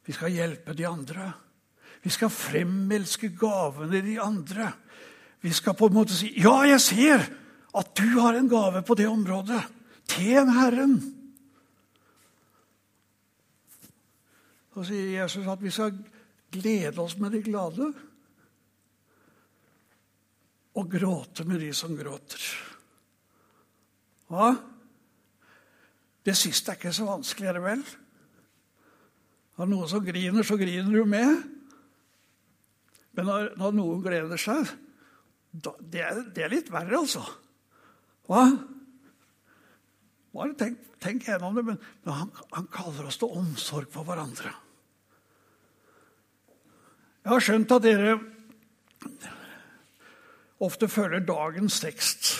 Vi 0.06 0.14
skal 0.16 0.32
hjelpe 0.32 0.72
de 0.72 0.86
andre. 0.88 1.26
Vi 2.00 2.10
skal 2.10 2.32
fremelske 2.32 3.28
gavene 3.36 4.00
de 4.00 4.16
andre. 4.22 4.70
Vi 5.44 5.52
skal 5.52 5.76
på 5.76 5.90
en 5.90 5.98
måte 5.98 6.16
si 6.16 6.32
'Ja, 6.32 6.62
jeg 6.64 6.80
ser 6.80 7.28
at 7.74 7.96
du 7.96 8.20
har 8.20 8.34
en 8.34 8.48
gave 8.48 8.82
på 8.82 8.94
det 8.94 9.08
området. 9.08 9.62
Tjen 10.10 10.50
Herren.' 10.56 11.00
Så 14.72 14.86
sier 14.88 15.20
Jesus 15.20 15.48
at 15.52 15.60
vi 15.60 15.70
skal 15.70 15.92
glede 16.52 17.00
oss 17.02 17.18
med 17.20 17.34
de 17.36 17.42
glade 17.44 17.92
og 20.72 20.88
gråte 20.88 21.44
med 21.44 21.60
de 21.60 21.72
som 21.76 21.92
gråter. 21.96 22.44
Hva? 24.32 24.52
Det 26.24 26.34
siste 26.38 26.72
er 26.72 26.78
ikke 26.78 26.94
så 26.96 27.04
vanskelig, 27.08 27.48
er 27.50 27.58
det 27.58 27.64
vel? 27.64 27.82
Når 29.58 29.68
noen 29.68 29.90
som 29.90 30.04
griner, 30.06 30.46
så 30.46 30.56
griner 30.56 30.88
du 30.88 31.04
med. 31.04 31.42
Men 33.12 33.28
når, 33.28 33.50
når 33.60 33.76
noen 33.76 34.00
gleder 34.04 34.40
seg 34.40 34.70
da, 35.52 35.74
det, 35.80 36.00
er, 36.00 36.20
det, 36.32 36.46
er, 36.46 36.52
litt 36.54 36.70
verre, 36.72 37.02
altså. 37.02 37.20
Hva? 38.24 38.46
Bare 40.32 40.54
tenk, 40.56 40.78
tenk 41.02 41.26
gjennom 41.28 41.56
det. 41.56 41.64
Men, 41.66 41.80
men 42.04 42.14
han, 42.16 42.30
han, 42.56 42.68
kaller 42.72 43.08
oss 43.10 43.20
til 43.20 43.32
omsorg 43.36 43.90
for 43.92 44.08
hverandre. 44.08 44.54
Jeg 47.22 47.30
har 47.30 47.44
skjønt 47.44 47.76
at 47.76 47.84
dere 47.84 48.16
ofte 50.62 50.88
følger 50.90 51.22
dagens 51.26 51.78
tekst. 51.82 52.32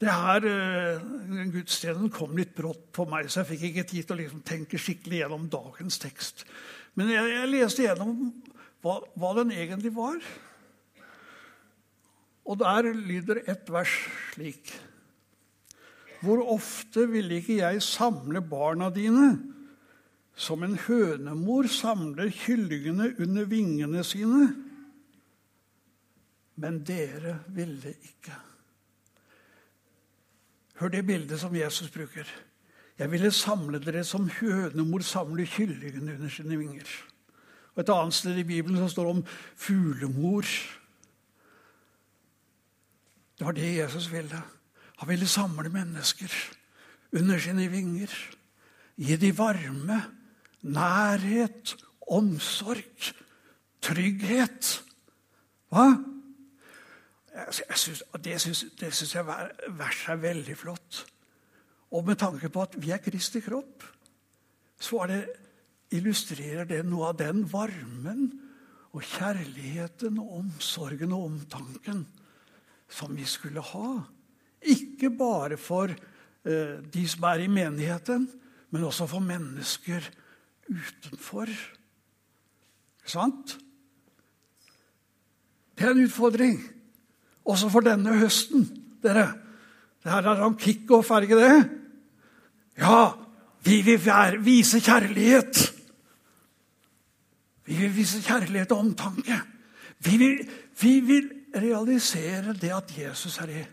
Det 0.00 0.08
her, 0.08 0.44
eh, 0.48 1.00
Gudstjenesten 1.52 2.12
kom 2.14 2.36
litt 2.38 2.54
brått 2.56 2.86
på 2.96 3.04
meg, 3.10 3.28
så 3.28 3.42
jeg 3.42 3.50
fikk 3.50 3.64
ikke 3.68 3.88
tid 3.90 4.06
til 4.06 4.16
å 4.16 4.20
liksom 4.20 4.44
tenke 4.48 4.80
skikkelig 4.80 5.18
gjennom 5.20 5.48
dagens 5.52 5.98
tekst. 6.00 6.46
Men 6.96 7.12
jeg, 7.12 7.34
jeg 7.34 7.50
leste 7.50 7.84
gjennom 7.84 8.14
hva, 8.80 8.96
hva, 9.20 9.34
den 9.36 9.52
egentlig 9.52 9.92
var. 9.94 10.16
Og 12.48 12.58
der 12.62 12.88
lyder 12.96 13.42
et 13.44 13.68
vers 13.70 13.92
slik 14.32 14.72
Hvor 16.20 16.42
ofte 16.52 17.06
ville 17.08 17.40
ikke 17.40 17.62
jeg 17.62 17.82
samle 17.82 18.42
barna 18.44 18.90
dine, 18.92 19.38
som 20.36 20.62
en 20.64 20.76
hønemor 20.78 21.68
samler 21.72 22.30
kyllingene 22.32 23.14
under 23.20 23.48
vingene 23.48 24.04
sine? 24.04 24.50
Men 26.60 26.82
dere 26.84 27.38
ville 27.56 27.94
ikke. 27.96 28.36
Hør 30.80 30.92
det 30.92 31.06
bildet 31.08 31.40
som 31.40 31.56
Jesus 31.56 31.90
bruker. 31.92 32.28
Jeg 33.00 33.10
ville 33.12 33.32
samle 33.32 33.80
dere 33.80 34.04
som 34.04 34.28
hønemor 34.28 35.04
samler 35.04 35.48
kyllingene 35.48 36.18
under 36.18 36.28
sine 36.28 36.58
vinger. 36.60 36.88
Og 37.74 37.82
Et 37.82 37.92
annet 37.94 38.14
sted 38.14 38.36
i 38.36 38.44
Bibelen 38.44 38.76
så 38.76 38.88
står 38.92 39.08
det 39.08 39.16
om 39.16 39.26
fuglemor. 39.56 40.44
Det 43.38 43.46
var 43.46 43.56
det 43.56 43.76
Jesus 43.76 44.12
ville. 44.12 44.42
Han 45.00 45.08
ville 45.08 45.28
samle 45.28 45.72
mennesker 45.72 46.32
under 47.16 47.40
sine 47.40 47.68
vinger. 47.72 48.12
Gi 49.00 49.16
dem 49.16 49.36
varme, 49.38 50.02
nærhet, 50.62 51.74
omsorg, 52.10 53.12
trygghet. 53.80 54.74
Hva? 55.72 55.86
Jeg 57.32 57.78
synes, 57.78 58.02
det 58.20 58.92
syns 58.92 59.14
jeg 59.14 59.24
verset 59.24 60.12
er 60.12 60.20
veldig 60.20 60.56
flott. 60.58 61.04
Og 61.90 62.04
med 62.06 62.20
tanke 62.20 62.50
på 62.52 62.62
at 62.62 62.76
vi 62.78 62.92
er 62.92 63.00
Kristi 63.02 63.40
kropp, 63.40 63.86
så 64.80 65.06
det, 65.08 65.24
illustrerer 65.96 66.68
det 66.68 66.84
noe 66.86 67.10
av 67.10 67.18
den 67.18 67.42
varmen 67.50 68.28
og 68.94 69.02
kjærligheten 69.06 70.18
og 70.22 70.36
omsorgen 70.38 71.14
og 71.14 71.26
omtanken 71.32 72.04
som 72.90 73.14
vi 73.16 73.26
skulle 73.26 73.62
ha. 73.72 73.88
Ikke 75.00 75.16
bare 75.16 75.56
for 75.56 75.88
eh, 75.88 76.80
de 76.92 77.06
som 77.08 77.24
er 77.30 77.40
i 77.40 77.48
menigheten, 77.48 78.26
men 78.70 78.84
også 78.84 79.06
for 79.08 79.24
mennesker 79.24 80.04
utenfor. 80.68 81.48
Sant? 83.08 83.56
Det 85.72 85.88
er 85.88 85.94
en 85.94 86.04
utfordring. 86.04 86.60
Også 87.48 87.70
for 87.72 87.80
denne 87.80 88.12
høsten, 88.20 88.68
dere. 89.00 89.30
Det 90.04 90.12
her 90.12 90.28
er 90.28 90.44
om 90.44 90.58
kickoff, 90.60 91.10
er 91.16 91.24
ikke 91.24 91.40
det? 91.40 91.56
Ja, 92.76 93.00
vi 93.64 93.80
vil 93.88 94.04
vise 94.44 94.84
kjærlighet. 94.84 95.64
Vi 97.64 97.80
vil 97.80 97.96
vise 97.96 98.20
kjærlighet 98.20 98.72
og 98.76 98.84
omtanke. 98.84 99.40
Vi 100.04 100.20
vil, 100.20 100.48
vi 100.80 100.94
vil 101.00 101.30
realisere 101.56 102.52
det 102.52 102.76
at 102.76 102.92
Jesus 102.98 103.40
er 103.40 103.52
i, 103.56 103.64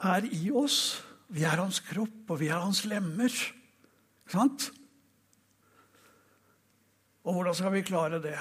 er 0.00 0.26
i 0.32 0.50
oss. 0.50 1.04
Vi 1.28 1.44
er 1.46 1.60
hans 1.62 1.80
kropp, 1.86 2.30
og 2.30 2.40
vi 2.40 2.48
er 2.50 2.58
hans 2.58 2.84
lemmer. 2.84 3.34
Sant? 4.30 4.70
Og 7.24 7.34
hvordan 7.36 7.54
skal 7.54 7.72
vi 7.72 7.82
klare 7.86 8.22
det? 8.22 8.38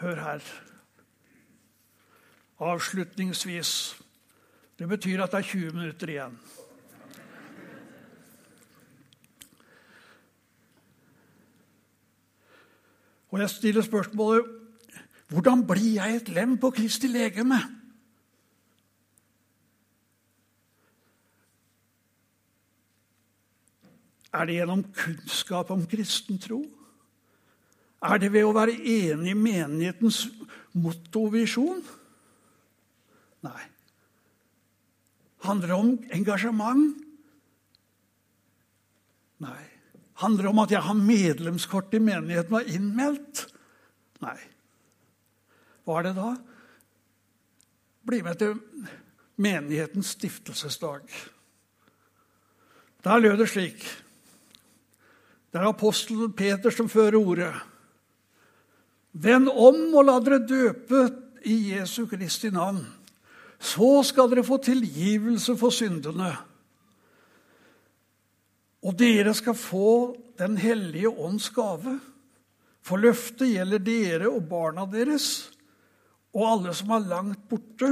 Hør 0.00 0.20
her 0.20 0.52
avslutningsvis. 2.62 4.02
Det 4.78 4.88
betyr 4.88 5.22
at 5.22 5.30
det 5.30 5.38
er 5.38 5.42
20 5.42 5.70
minutter 5.72 6.08
igjen. 6.08 6.38
Og 13.30 13.40
jeg 13.40 13.50
stiller 13.50 13.82
spørsmålet 13.82 14.58
Hvordan 15.32 15.62
blir 15.66 15.94
jeg 15.94 16.16
et 16.16 16.28
lem 16.28 16.58
på 16.60 16.70
Kristi 16.70 17.06
legeme? 17.08 17.56
Er 24.32 24.48
det 24.48 24.56
gjennom 24.56 24.84
kunnskap 24.96 25.70
om 25.74 25.84
kristen 25.88 26.40
tro? 26.40 26.62
Er 28.02 28.18
det 28.18 28.32
ved 28.34 28.48
å 28.48 28.54
være 28.56 28.74
enig 28.74 29.34
i 29.34 29.38
menighetens 29.38 30.24
mottovisjon? 30.72 31.82
Nei. 33.44 33.62
Handler 35.44 35.72
det 35.72 35.76
om 35.76 35.92
engasjement? 36.16 36.96
Nei. 39.42 39.62
Handler 40.22 40.46
det 40.46 40.52
om 40.52 40.62
at 40.62 40.72
jeg 40.74 40.86
har 40.86 40.98
medlemskort 40.98 41.94
i 41.94 42.00
menigheten 42.02 42.54
og 42.56 42.62
er 42.62 42.76
innmeldt? 42.78 43.44
Nei. 44.22 44.38
Hva 45.82 45.98
er 45.98 46.08
det 46.08 46.14
da? 46.18 46.30
Bli 48.06 48.22
med 48.22 48.38
til 48.38 48.56
menighetens 49.42 50.14
stiftelsesdag. 50.16 51.10
Der 53.02 53.22
lød 53.22 53.42
det 53.42 53.50
slik 53.50 53.82
Det 55.52 55.60
er 55.60 55.68
apostelen 55.68 56.32
Peter 56.32 56.72
som 56.72 56.88
fører 56.88 57.18
ordet. 57.20 57.52
Vend 59.12 59.50
om 59.52 59.82
og 59.92 60.06
la 60.08 60.16
dere 60.24 60.40
døpe 60.48 61.02
i 61.44 61.74
Jesu 61.74 62.06
Kristi 62.08 62.48
navn. 62.50 62.80
Så 63.60 64.00
skal 64.08 64.30
dere 64.32 64.46
få 64.46 64.56
tilgivelse 64.64 65.54
for 65.60 65.74
syndene. 65.74 66.32
Og 68.82 68.96
dere 68.98 69.34
skal 69.36 69.54
få 69.58 70.16
Den 70.40 70.56
hellige 70.56 71.10
ånds 71.12 71.50
gave. 71.54 71.98
For 72.82 72.98
løftet 72.98 73.52
gjelder 73.52 73.82
dere 73.84 74.30
og 74.32 74.48
barna 74.48 74.86
deres 74.90 75.52
og 76.32 76.46
alle 76.48 76.72
som 76.74 76.94
er 76.96 77.08
langt 77.10 77.42
borte, 77.50 77.90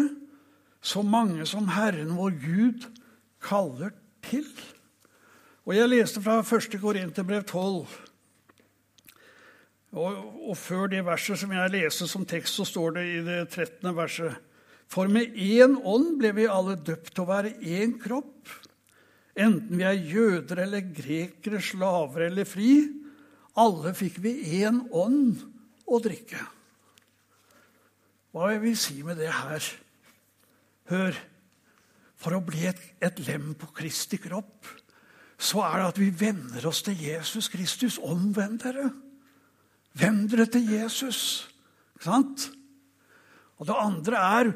så 0.81 1.03
mange 1.05 1.45
som 1.47 1.69
Herren 1.69 2.15
vår 2.17 2.33
Gud 2.41 2.87
kaller 3.45 3.93
til. 4.25 4.49
Og 5.71 5.77
Jeg 5.77 5.87
leste 5.87 6.19
fra 6.19 6.41
1. 6.43 6.73
Korinterbrev 6.83 7.45
12. 7.47 7.85
Og, 9.95 10.17
og, 10.49 10.57
før 10.59 10.89
det 10.91 11.05
verset 11.07 11.39
som 11.39 11.53
jeg 11.55 11.71
leser 11.71 12.09
som 12.11 12.25
tekst, 12.27 12.57
så 12.59 12.67
står 12.67 12.97
det 12.97 13.05
i 13.07 13.21
det 13.23 13.37
13. 13.53 13.87
verset 13.95 14.35
For 14.91 15.07
med 15.07 15.39
én 15.39 15.77
ånd 15.79 16.17
ble 16.19 16.33
vi 16.41 16.49
alle 16.51 16.75
døpt 16.75 17.13
til 17.15 17.23
å 17.23 17.29
være 17.29 17.55
én 17.63 17.95
kropp. 18.03 18.51
Enten 19.39 19.79
vi 19.79 19.87
er 19.87 20.03
jøder 20.11 20.65
eller 20.65 20.91
grekere, 20.91 21.63
slaver 21.63 22.27
eller 22.27 22.51
fri. 22.51 22.73
Alle 23.55 23.95
fikk 23.95 24.19
vi 24.27 24.35
én 24.65 24.83
ånd 24.91 25.39
å 25.87 26.03
drikke. 26.03 26.43
Hva 28.35 28.51
jeg 28.57 28.65
vil 28.67 28.79
si 28.89 28.99
med 29.07 29.23
det 29.23 29.31
her? 29.31 29.73
Hør. 30.91 31.25
For 32.19 32.35
å 32.35 32.43
bli 32.43 32.67
et, 32.67 32.87
et 32.99 33.27
lem 33.31 33.53
på 33.55 33.71
Kristi 33.71 34.19
kropp, 34.19 34.80
så 35.41 35.63
er 35.65 35.79
det 35.79 35.87
at 35.89 36.01
vi 36.03 36.11
venner 36.21 36.67
oss 36.69 36.83
til 36.85 37.01
Jesus 37.01 37.49
Kristus. 37.49 37.99
Omvend 38.03 38.61
dere. 38.61 38.91
Vend 39.97 40.29
dere 40.33 40.47
til 40.53 40.69
Jesus. 40.69 41.49
Ikke 41.97 42.05
sant? 42.05 42.51
Og 43.61 43.69
det 43.69 43.77
andre 43.81 44.21
er 44.21 44.53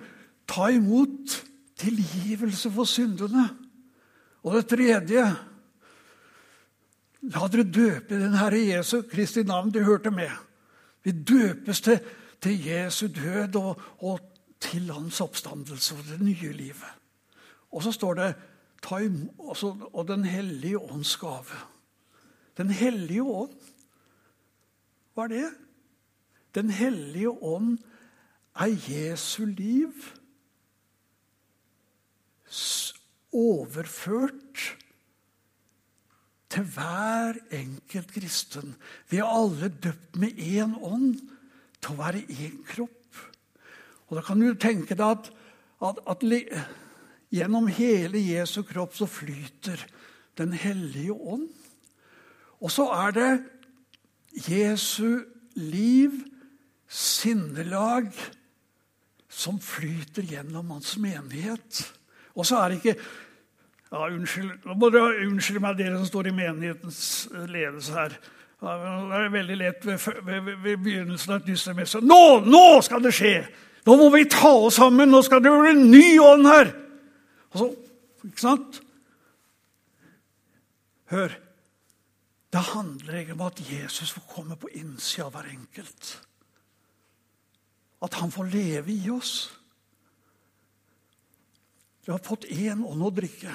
ta 0.48 0.68
imot 0.72 1.40
tilgivelse 1.80 2.70
for 2.72 2.88
syndene. 2.88 3.48
Og 4.44 4.58
det 4.58 4.68
tredje 4.68 5.24
La 7.32 7.46
dere 7.48 7.64
døpe 7.64 8.12
i 8.12 8.20
den 8.20 8.36
Herre 8.36 8.58
Jesu 8.60 8.98
Kristi 9.08 9.46
navn. 9.48 9.70
Du 9.72 9.80
hørte 9.80 10.10
med. 10.12 10.32
Vi 11.04 11.12
døpes 11.12 11.80
til, 11.80 12.00
til 12.40 12.66
Jesu 12.66 13.06
død 13.08 13.56
og, 13.56 13.80
og, 14.04 14.20
til 14.60 14.90
hans 14.92 15.20
oppstandelse 15.20 15.94
og 15.94 16.04
det 16.08 16.20
nye 16.24 16.52
livet. 16.52 16.92
Og 17.72 17.82
så 17.82 17.92
står 17.92 18.14
det 18.14 18.28
ta 18.84 19.00
imot, 19.00 19.62
og 19.64 20.08
Den 20.08 20.24
hellige 20.24 20.78
ånds 20.78 21.16
gave. 21.16 21.60
Den 22.56 22.70
hellige 22.70 23.22
ånd. 23.22 23.56
Hva 25.14 25.24
er 25.24 25.32
det? 25.32 25.50
Den 26.54 26.70
hellige 26.70 27.30
ånd 27.30 27.78
er 28.54 28.70
Jesu 28.88 29.44
liv 29.44 29.92
overført 33.34 34.76
til 36.54 36.62
hver 36.62 37.40
enkelt 37.50 38.12
kristen. 38.14 38.76
Vi 39.10 39.18
er 39.18 39.26
alle 39.26 39.68
døpt 39.68 40.16
med 40.16 40.38
én 40.38 40.76
ånd 40.78 41.16
til 41.80 41.96
å 41.96 41.98
være 41.98 42.22
én 42.30 42.60
kropp. 42.68 43.18
Og 44.06 44.16
Da 44.16 44.22
kan 44.22 44.40
du 44.40 44.54
tenke 44.54 44.94
deg 44.94 45.10
at, 45.10 45.32
at, 45.82 45.98
at 46.06 46.22
gjennom 47.34 47.66
hele 47.66 48.20
Jesu 48.22 48.62
kropp 48.66 48.96
så 48.96 49.08
flyter 49.10 49.80
Den 50.34 50.52
hellige 50.52 51.12
ånd. 51.12 51.46
Og 52.58 52.70
så 52.70 52.88
er 52.90 53.12
det 53.14 53.28
Jesu 54.48 55.22
liv, 55.54 56.10
sinnelag, 56.88 58.08
som 59.30 59.60
flyter 59.62 60.26
gjennom 60.26 60.72
hans 60.74 60.96
menighet. 60.98 61.84
Og 62.34 62.46
så 62.46 62.58
er 62.58 62.68
det 62.68 62.80
ikke 62.82 62.96
ja, 63.92 64.08
Unnskyld 64.08 64.66
må 64.74 64.90
dere 64.90 65.22
unnskylde 65.28 65.62
meg, 65.62 65.78
dere 65.78 66.00
som 66.00 66.08
står 66.08 66.32
i 66.32 66.34
menighetens 66.34 67.28
eh, 67.30 67.44
ledelse 67.46 67.94
her. 67.94 68.16
Det 68.58 69.18
er 69.20 69.28
veldig 69.30 69.58
lett 69.60 69.86
ved, 69.86 70.06
ved, 70.26 70.54
ved 70.64 70.80
begynnelsen 70.82 71.34
av 71.36 71.42
et 71.42 71.52
dystermesse. 71.52 72.00
Nå, 72.02 72.40
nå 72.42 72.80
skal 72.82 73.04
det 73.04 73.14
skje! 73.14 73.36
Nå 73.86 73.94
må 74.00 74.08
vi 74.16 74.24
ta 74.26 74.50
oss 74.50 74.80
sammen! 74.80 75.12
Nå 75.14 75.20
skal 75.22 75.44
det 75.44 75.52
bli 75.52 75.76
en 75.76 75.90
ny 75.92 76.08
ånd 76.18 76.50
her! 76.50 76.80
Og 77.54 77.60
så, 77.60 77.66
ikke 78.26 78.42
sant? 78.42 78.80
Hør. 81.12 81.34
Det 82.54 82.62
handler 82.70 83.14
egentlig 83.14 83.34
om 83.34 83.46
at 83.46 83.60
Jesus 83.66 84.12
får 84.14 84.26
komme 84.30 84.56
på 84.58 84.70
innsida 84.78 85.26
av 85.26 85.34
hver 85.34 85.50
enkelt. 85.50 86.10
At 88.02 88.18
han 88.20 88.34
får 88.34 88.50
leve 88.50 88.92
i 88.92 89.10
oss. 89.10 89.48
Du 92.04 92.12
har 92.12 92.22
fått 92.22 92.46
én 92.52 92.84
ånd 92.84 93.02
å 93.02 93.10
drikke. 93.14 93.54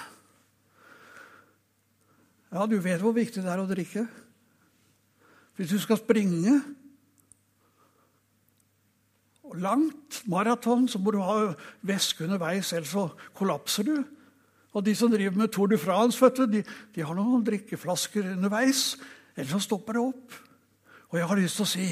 Ja, 2.50 2.66
du 2.66 2.80
vet 2.82 3.04
hvor 3.04 3.14
viktig 3.14 3.44
det 3.46 3.52
er 3.52 3.62
å 3.62 3.70
drikke. 3.70 4.08
Hvis 5.60 5.76
du 5.76 5.80
skal 5.84 6.00
springe 6.02 6.56
langt 9.58 10.22
maraton, 10.30 10.88
så 10.88 11.00
må 11.02 11.12
du 11.12 11.20
ha 11.24 11.54
væske 11.86 12.26
underveis, 12.26 12.74
ellers 12.74 12.94
så 12.94 13.08
kollapser 13.38 13.88
du. 13.88 13.96
Og 14.74 14.86
de 14.86 14.94
som 14.96 15.10
driver 15.12 15.38
med 15.38 15.52
Tour 15.54 15.68
de 15.72 15.78
France, 15.78 16.30
de, 16.52 16.62
de 16.96 17.04
har 17.06 17.18
noen 17.18 17.44
drikkeflasker 17.46 18.36
underveis. 18.36 18.94
Ellers 19.36 19.56
så 19.58 19.66
stopper 19.66 19.98
det 19.98 20.04
opp. 20.04 20.38
Og 21.10 21.18
jeg 21.18 21.30
har 21.30 21.42
lyst 21.42 21.58
til 21.58 21.66
å 21.66 21.72
si 21.72 21.88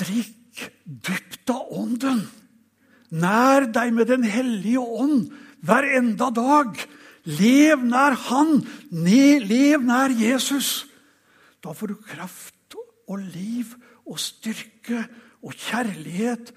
drikk 0.00 0.62
dypt 0.84 1.52
av 1.52 1.72
ånden. 1.76 2.24
Nær 3.12 3.68
deg 3.70 3.92
med 3.94 4.08
Den 4.08 4.24
hellige 4.24 4.80
ånd 4.80 5.28
hver 5.66 5.86
enda 5.98 6.30
dag. 6.34 6.80
Lev 7.26 7.84
nær 7.84 8.16
Han. 8.28 8.62
Lev 8.90 9.84
nær 9.84 10.14
Jesus. 10.16 10.86
Da 11.60 11.74
får 11.76 11.92
du 11.92 11.96
kraft 12.08 12.76
og 13.06 13.20
liv 13.20 13.74
og 14.06 14.18
styrke 14.22 15.04
og 15.42 15.54
kjærlighet 15.54 16.52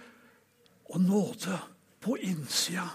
og 0.89 1.01
nåde 1.03 1.57
på 2.03 2.15
innsida. 2.23 2.87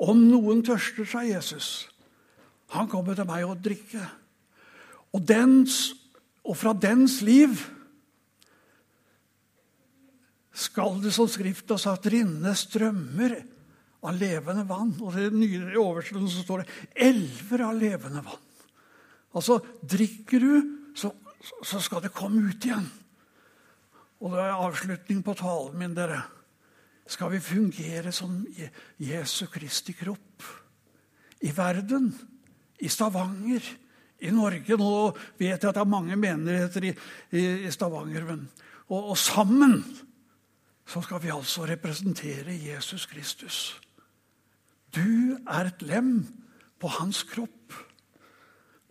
Om 0.00 0.22
noen 0.30 0.62
tørster, 0.64 1.04
sa 1.04 1.22
Jesus, 1.26 1.90
han 2.72 2.88
kommer 2.88 3.16
til 3.18 3.28
meg 3.28 3.44
å 3.44 3.58
drikke. 3.58 4.02
Og, 5.12 5.20
dens, 5.26 5.90
og 6.46 6.56
fra 6.56 6.72
dens 6.72 7.18
liv 7.26 7.58
skal 10.60 11.00
det 11.02 11.12
som 11.14 11.28
Skrift 11.30 11.70
har 11.72 11.80
sagt, 11.80 12.08
rinne 12.12 12.52
strømmer 12.56 13.36
av 14.06 14.16
levende 14.16 14.64
vann. 14.68 14.92
Og 15.02 15.16
i 15.16 15.28
den 15.28 15.42
nye 15.42 15.80
oversettelsen 15.80 16.44
står 16.44 16.62
det 16.62 16.68
'elver 17.08 17.66
av 17.68 17.76
levende 17.76 18.22
vann'. 18.24 18.46
Altså, 19.34 19.60
drikker 19.82 20.40
du, 20.40 20.52
så, 20.94 21.12
så 21.40 21.80
skal 21.80 22.02
det 22.04 22.14
komme 22.14 22.50
ut 22.50 22.64
igjen. 22.64 22.86
Og 24.20 24.34
det 24.34 24.42
er 24.44 24.58
avslutning 24.58 25.22
på 25.24 25.34
talen 25.38 25.78
min, 25.80 25.96
dere. 25.96 26.20
Skal 27.10 27.32
vi 27.32 27.42
fungere 27.42 28.12
som 28.14 28.42
Jesu 29.00 29.46
Kristi 29.50 29.96
kropp 29.98 30.44
i 31.40 31.50
verden, 31.56 32.10
i 32.80 32.88
Stavanger, 32.88 33.64
i 34.20 34.30
Norge 34.30 34.76
Nå 34.76 34.92
vet 35.40 35.62
jeg 35.62 35.70
at 35.70 35.78
det 35.78 35.80
er 35.80 35.88
mange 35.88 36.16
menigheter 36.20 36.84
i, 36.90 36.92
i, 37.32 37.44
i 37.64 37.72
Stavanger. 37.72 38.26
Men, 38.28 38.44
og, 38.92 39.14
og 39.14 39.18
sammen 39.18 39.80
så 40.90 41.00
skal 41.04 41.22
vi 41.22 41.32
altså 41.32 41.64
representere 41.70 42.56
Jesus 42.58 43.06
Kristus. 43.06 43.80
Du 44.92 45.38
er 45.46 45.70
et 45.70 45.82
lem 45.86 46.26
på 46.80 46.90
hans 46.98 47.22
kropp. 47.30 47.74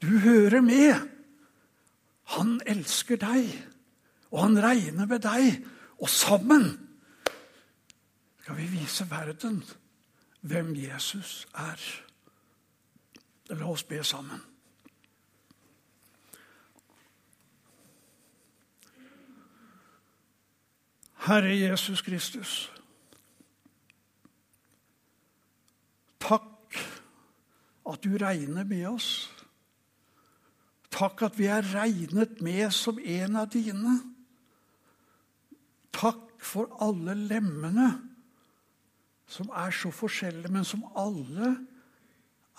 Du 0.02 0.18
hører 0.24 0.64
med. 0.64 1.19
Han 2.36 2.60
elsker 2.66 3.18
deg, 3.18 3.50
Og 4.32 4.44
han 4.44 4.64
regner 4.64 5.06
med 5.10 5.20
deg. 5.26 5.66
Og 5.98 6.10
sammen 6.10 6.70
skal 8.42 8.58
vi 8.58 8.68
vise 8.68 9.10
verden 9.10 9.64
hvem 10.42 10.76
Jesus 10.76 11.48
er. 11.58 11.82
La 13.50 13.66
oss 13.66 13.84
be 13.84 14.04
sammen. 14.04 14.42
Herre 21.26 21.58
Jesus 21.58 22.02
Kristus. 22.02 22.72
Takk 26.20 26.78
at 27.90 28.04
du 28.04 28.18
regner 28.22 28.64
med 28.64 28.86
oss. 28.88 29.39
Takk 30.90 31.22
at 31.28 31.38
vi 31.38 31.48
er 31.52 31.68
regnet 31.74 32.40
med 32.42 32.72
som 32.74 33.00
en 33.00 33.38
av 33.40 33.50
dine. 33.54 34.00
Takk 35.94 36.40
for 36.42 36.72
alle 36.82 37.16
lemmene 37.18 37.90
som 39.30 39.52
er 39.54 39.74
så 39.76 39.92
forskjellige, 39.94 40.52
men 40.52 40.66
som 40.66 40.88
alle 40.98 41.54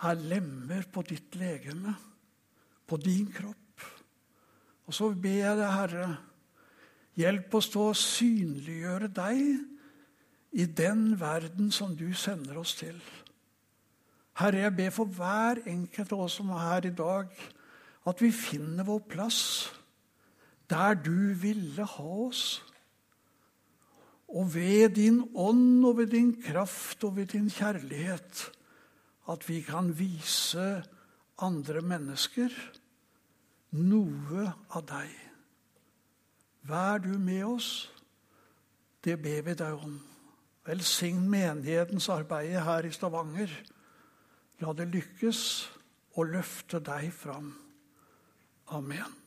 er 0.07 0.21
lemmer 0.31 0.87
på 0.93 1.03
ditt 1.09 1.35
legeme, 1.39 1.95
på 2.87 2.99
din 3.01 3.27
kropp. 3.35 3.57
Og 4.87 4.95
så 4.95 5.11
ber 5.15 5.41
jeg 5.43 5.59
deg, 5.59 5.71
Herre, 5.71 6.07
hjelp 7.19 7.55
oss 7.59 7.69
til 7.73 7.91
å 7.91 7.99
synliggjøre 7.99 9.11
deg 9.15 9.43
i 10.51 10.67
den 10.67 11.13
verden 11.21 11.71
som 11.75 11.95
du 11.99 12.09
sender 12.17 12.59
oss 12.63 12.77
til. 12.79 12.97
Herre, 14.41 14.65
jeg 14.65 14.77
ber 14.79 14.95
for 14.95 15.11
hver 15.19 15.61
enkelt 15.69 16.15
av 16.17 16.25
oss 16.27 16.39
som 16.41 16.51
er 16.55 16.65
her 16.65 16.89
i 16.89 16.95
dag, 16.97 17.35
at 18.11 18.23
vi 18.23 18.33
finner 18.35 18.87
vår 18.87 19.05
plass 19.11 19.43
der 20.71 20.95
du 20.95 21.35
ville 21.35 21.85
ha 21.85 22.11
oss. 22.29 22.63
Og 24.31 24.55
ved 24.55 24.95
din 24.95 25.25
ånd 25.35 25.85
og 25.87 25.97
ved 25.99 26.13
din 26.13 26.43
kraft 26.43 27.05
og 27.05 27.17
ved 27.17 27.33
din 27.33 27.51
kjærlighet 27.51 28.51
at 29.31 29.49
vi 29.49 29.61
kan 29.67 29.91
vise 29.99 30.83
andre 31.43 31.81
mennesker 31.83 32.55
noe 33.71 34.47
av 34.71 34.85
deg. 34.87 35.11
Vær 36.67 37.03
du 37.03 37.17
med 37.19 37.45
oss. 37.45 37.91
Det 39.05 39.17
ber 39.23 39.43
vi 39.47 39.55
deg 39.59 39.75
om. 39.75 39.97
Velsign 40.67 41.25
menighetens 41.31 42.09
arbeid 42.13 42.59
her 42.63 42.87
i 42.87 42.93
Stavanger. 42.95 43.51
La 44.61 44.75
det 44.77 44.91
lykkes 44.93 45.43
å 46.21 46.27
løfte 46.29 46.83
deg 46.85 47.09
fram. 47.15 47.55
Amen. 48.73 49.20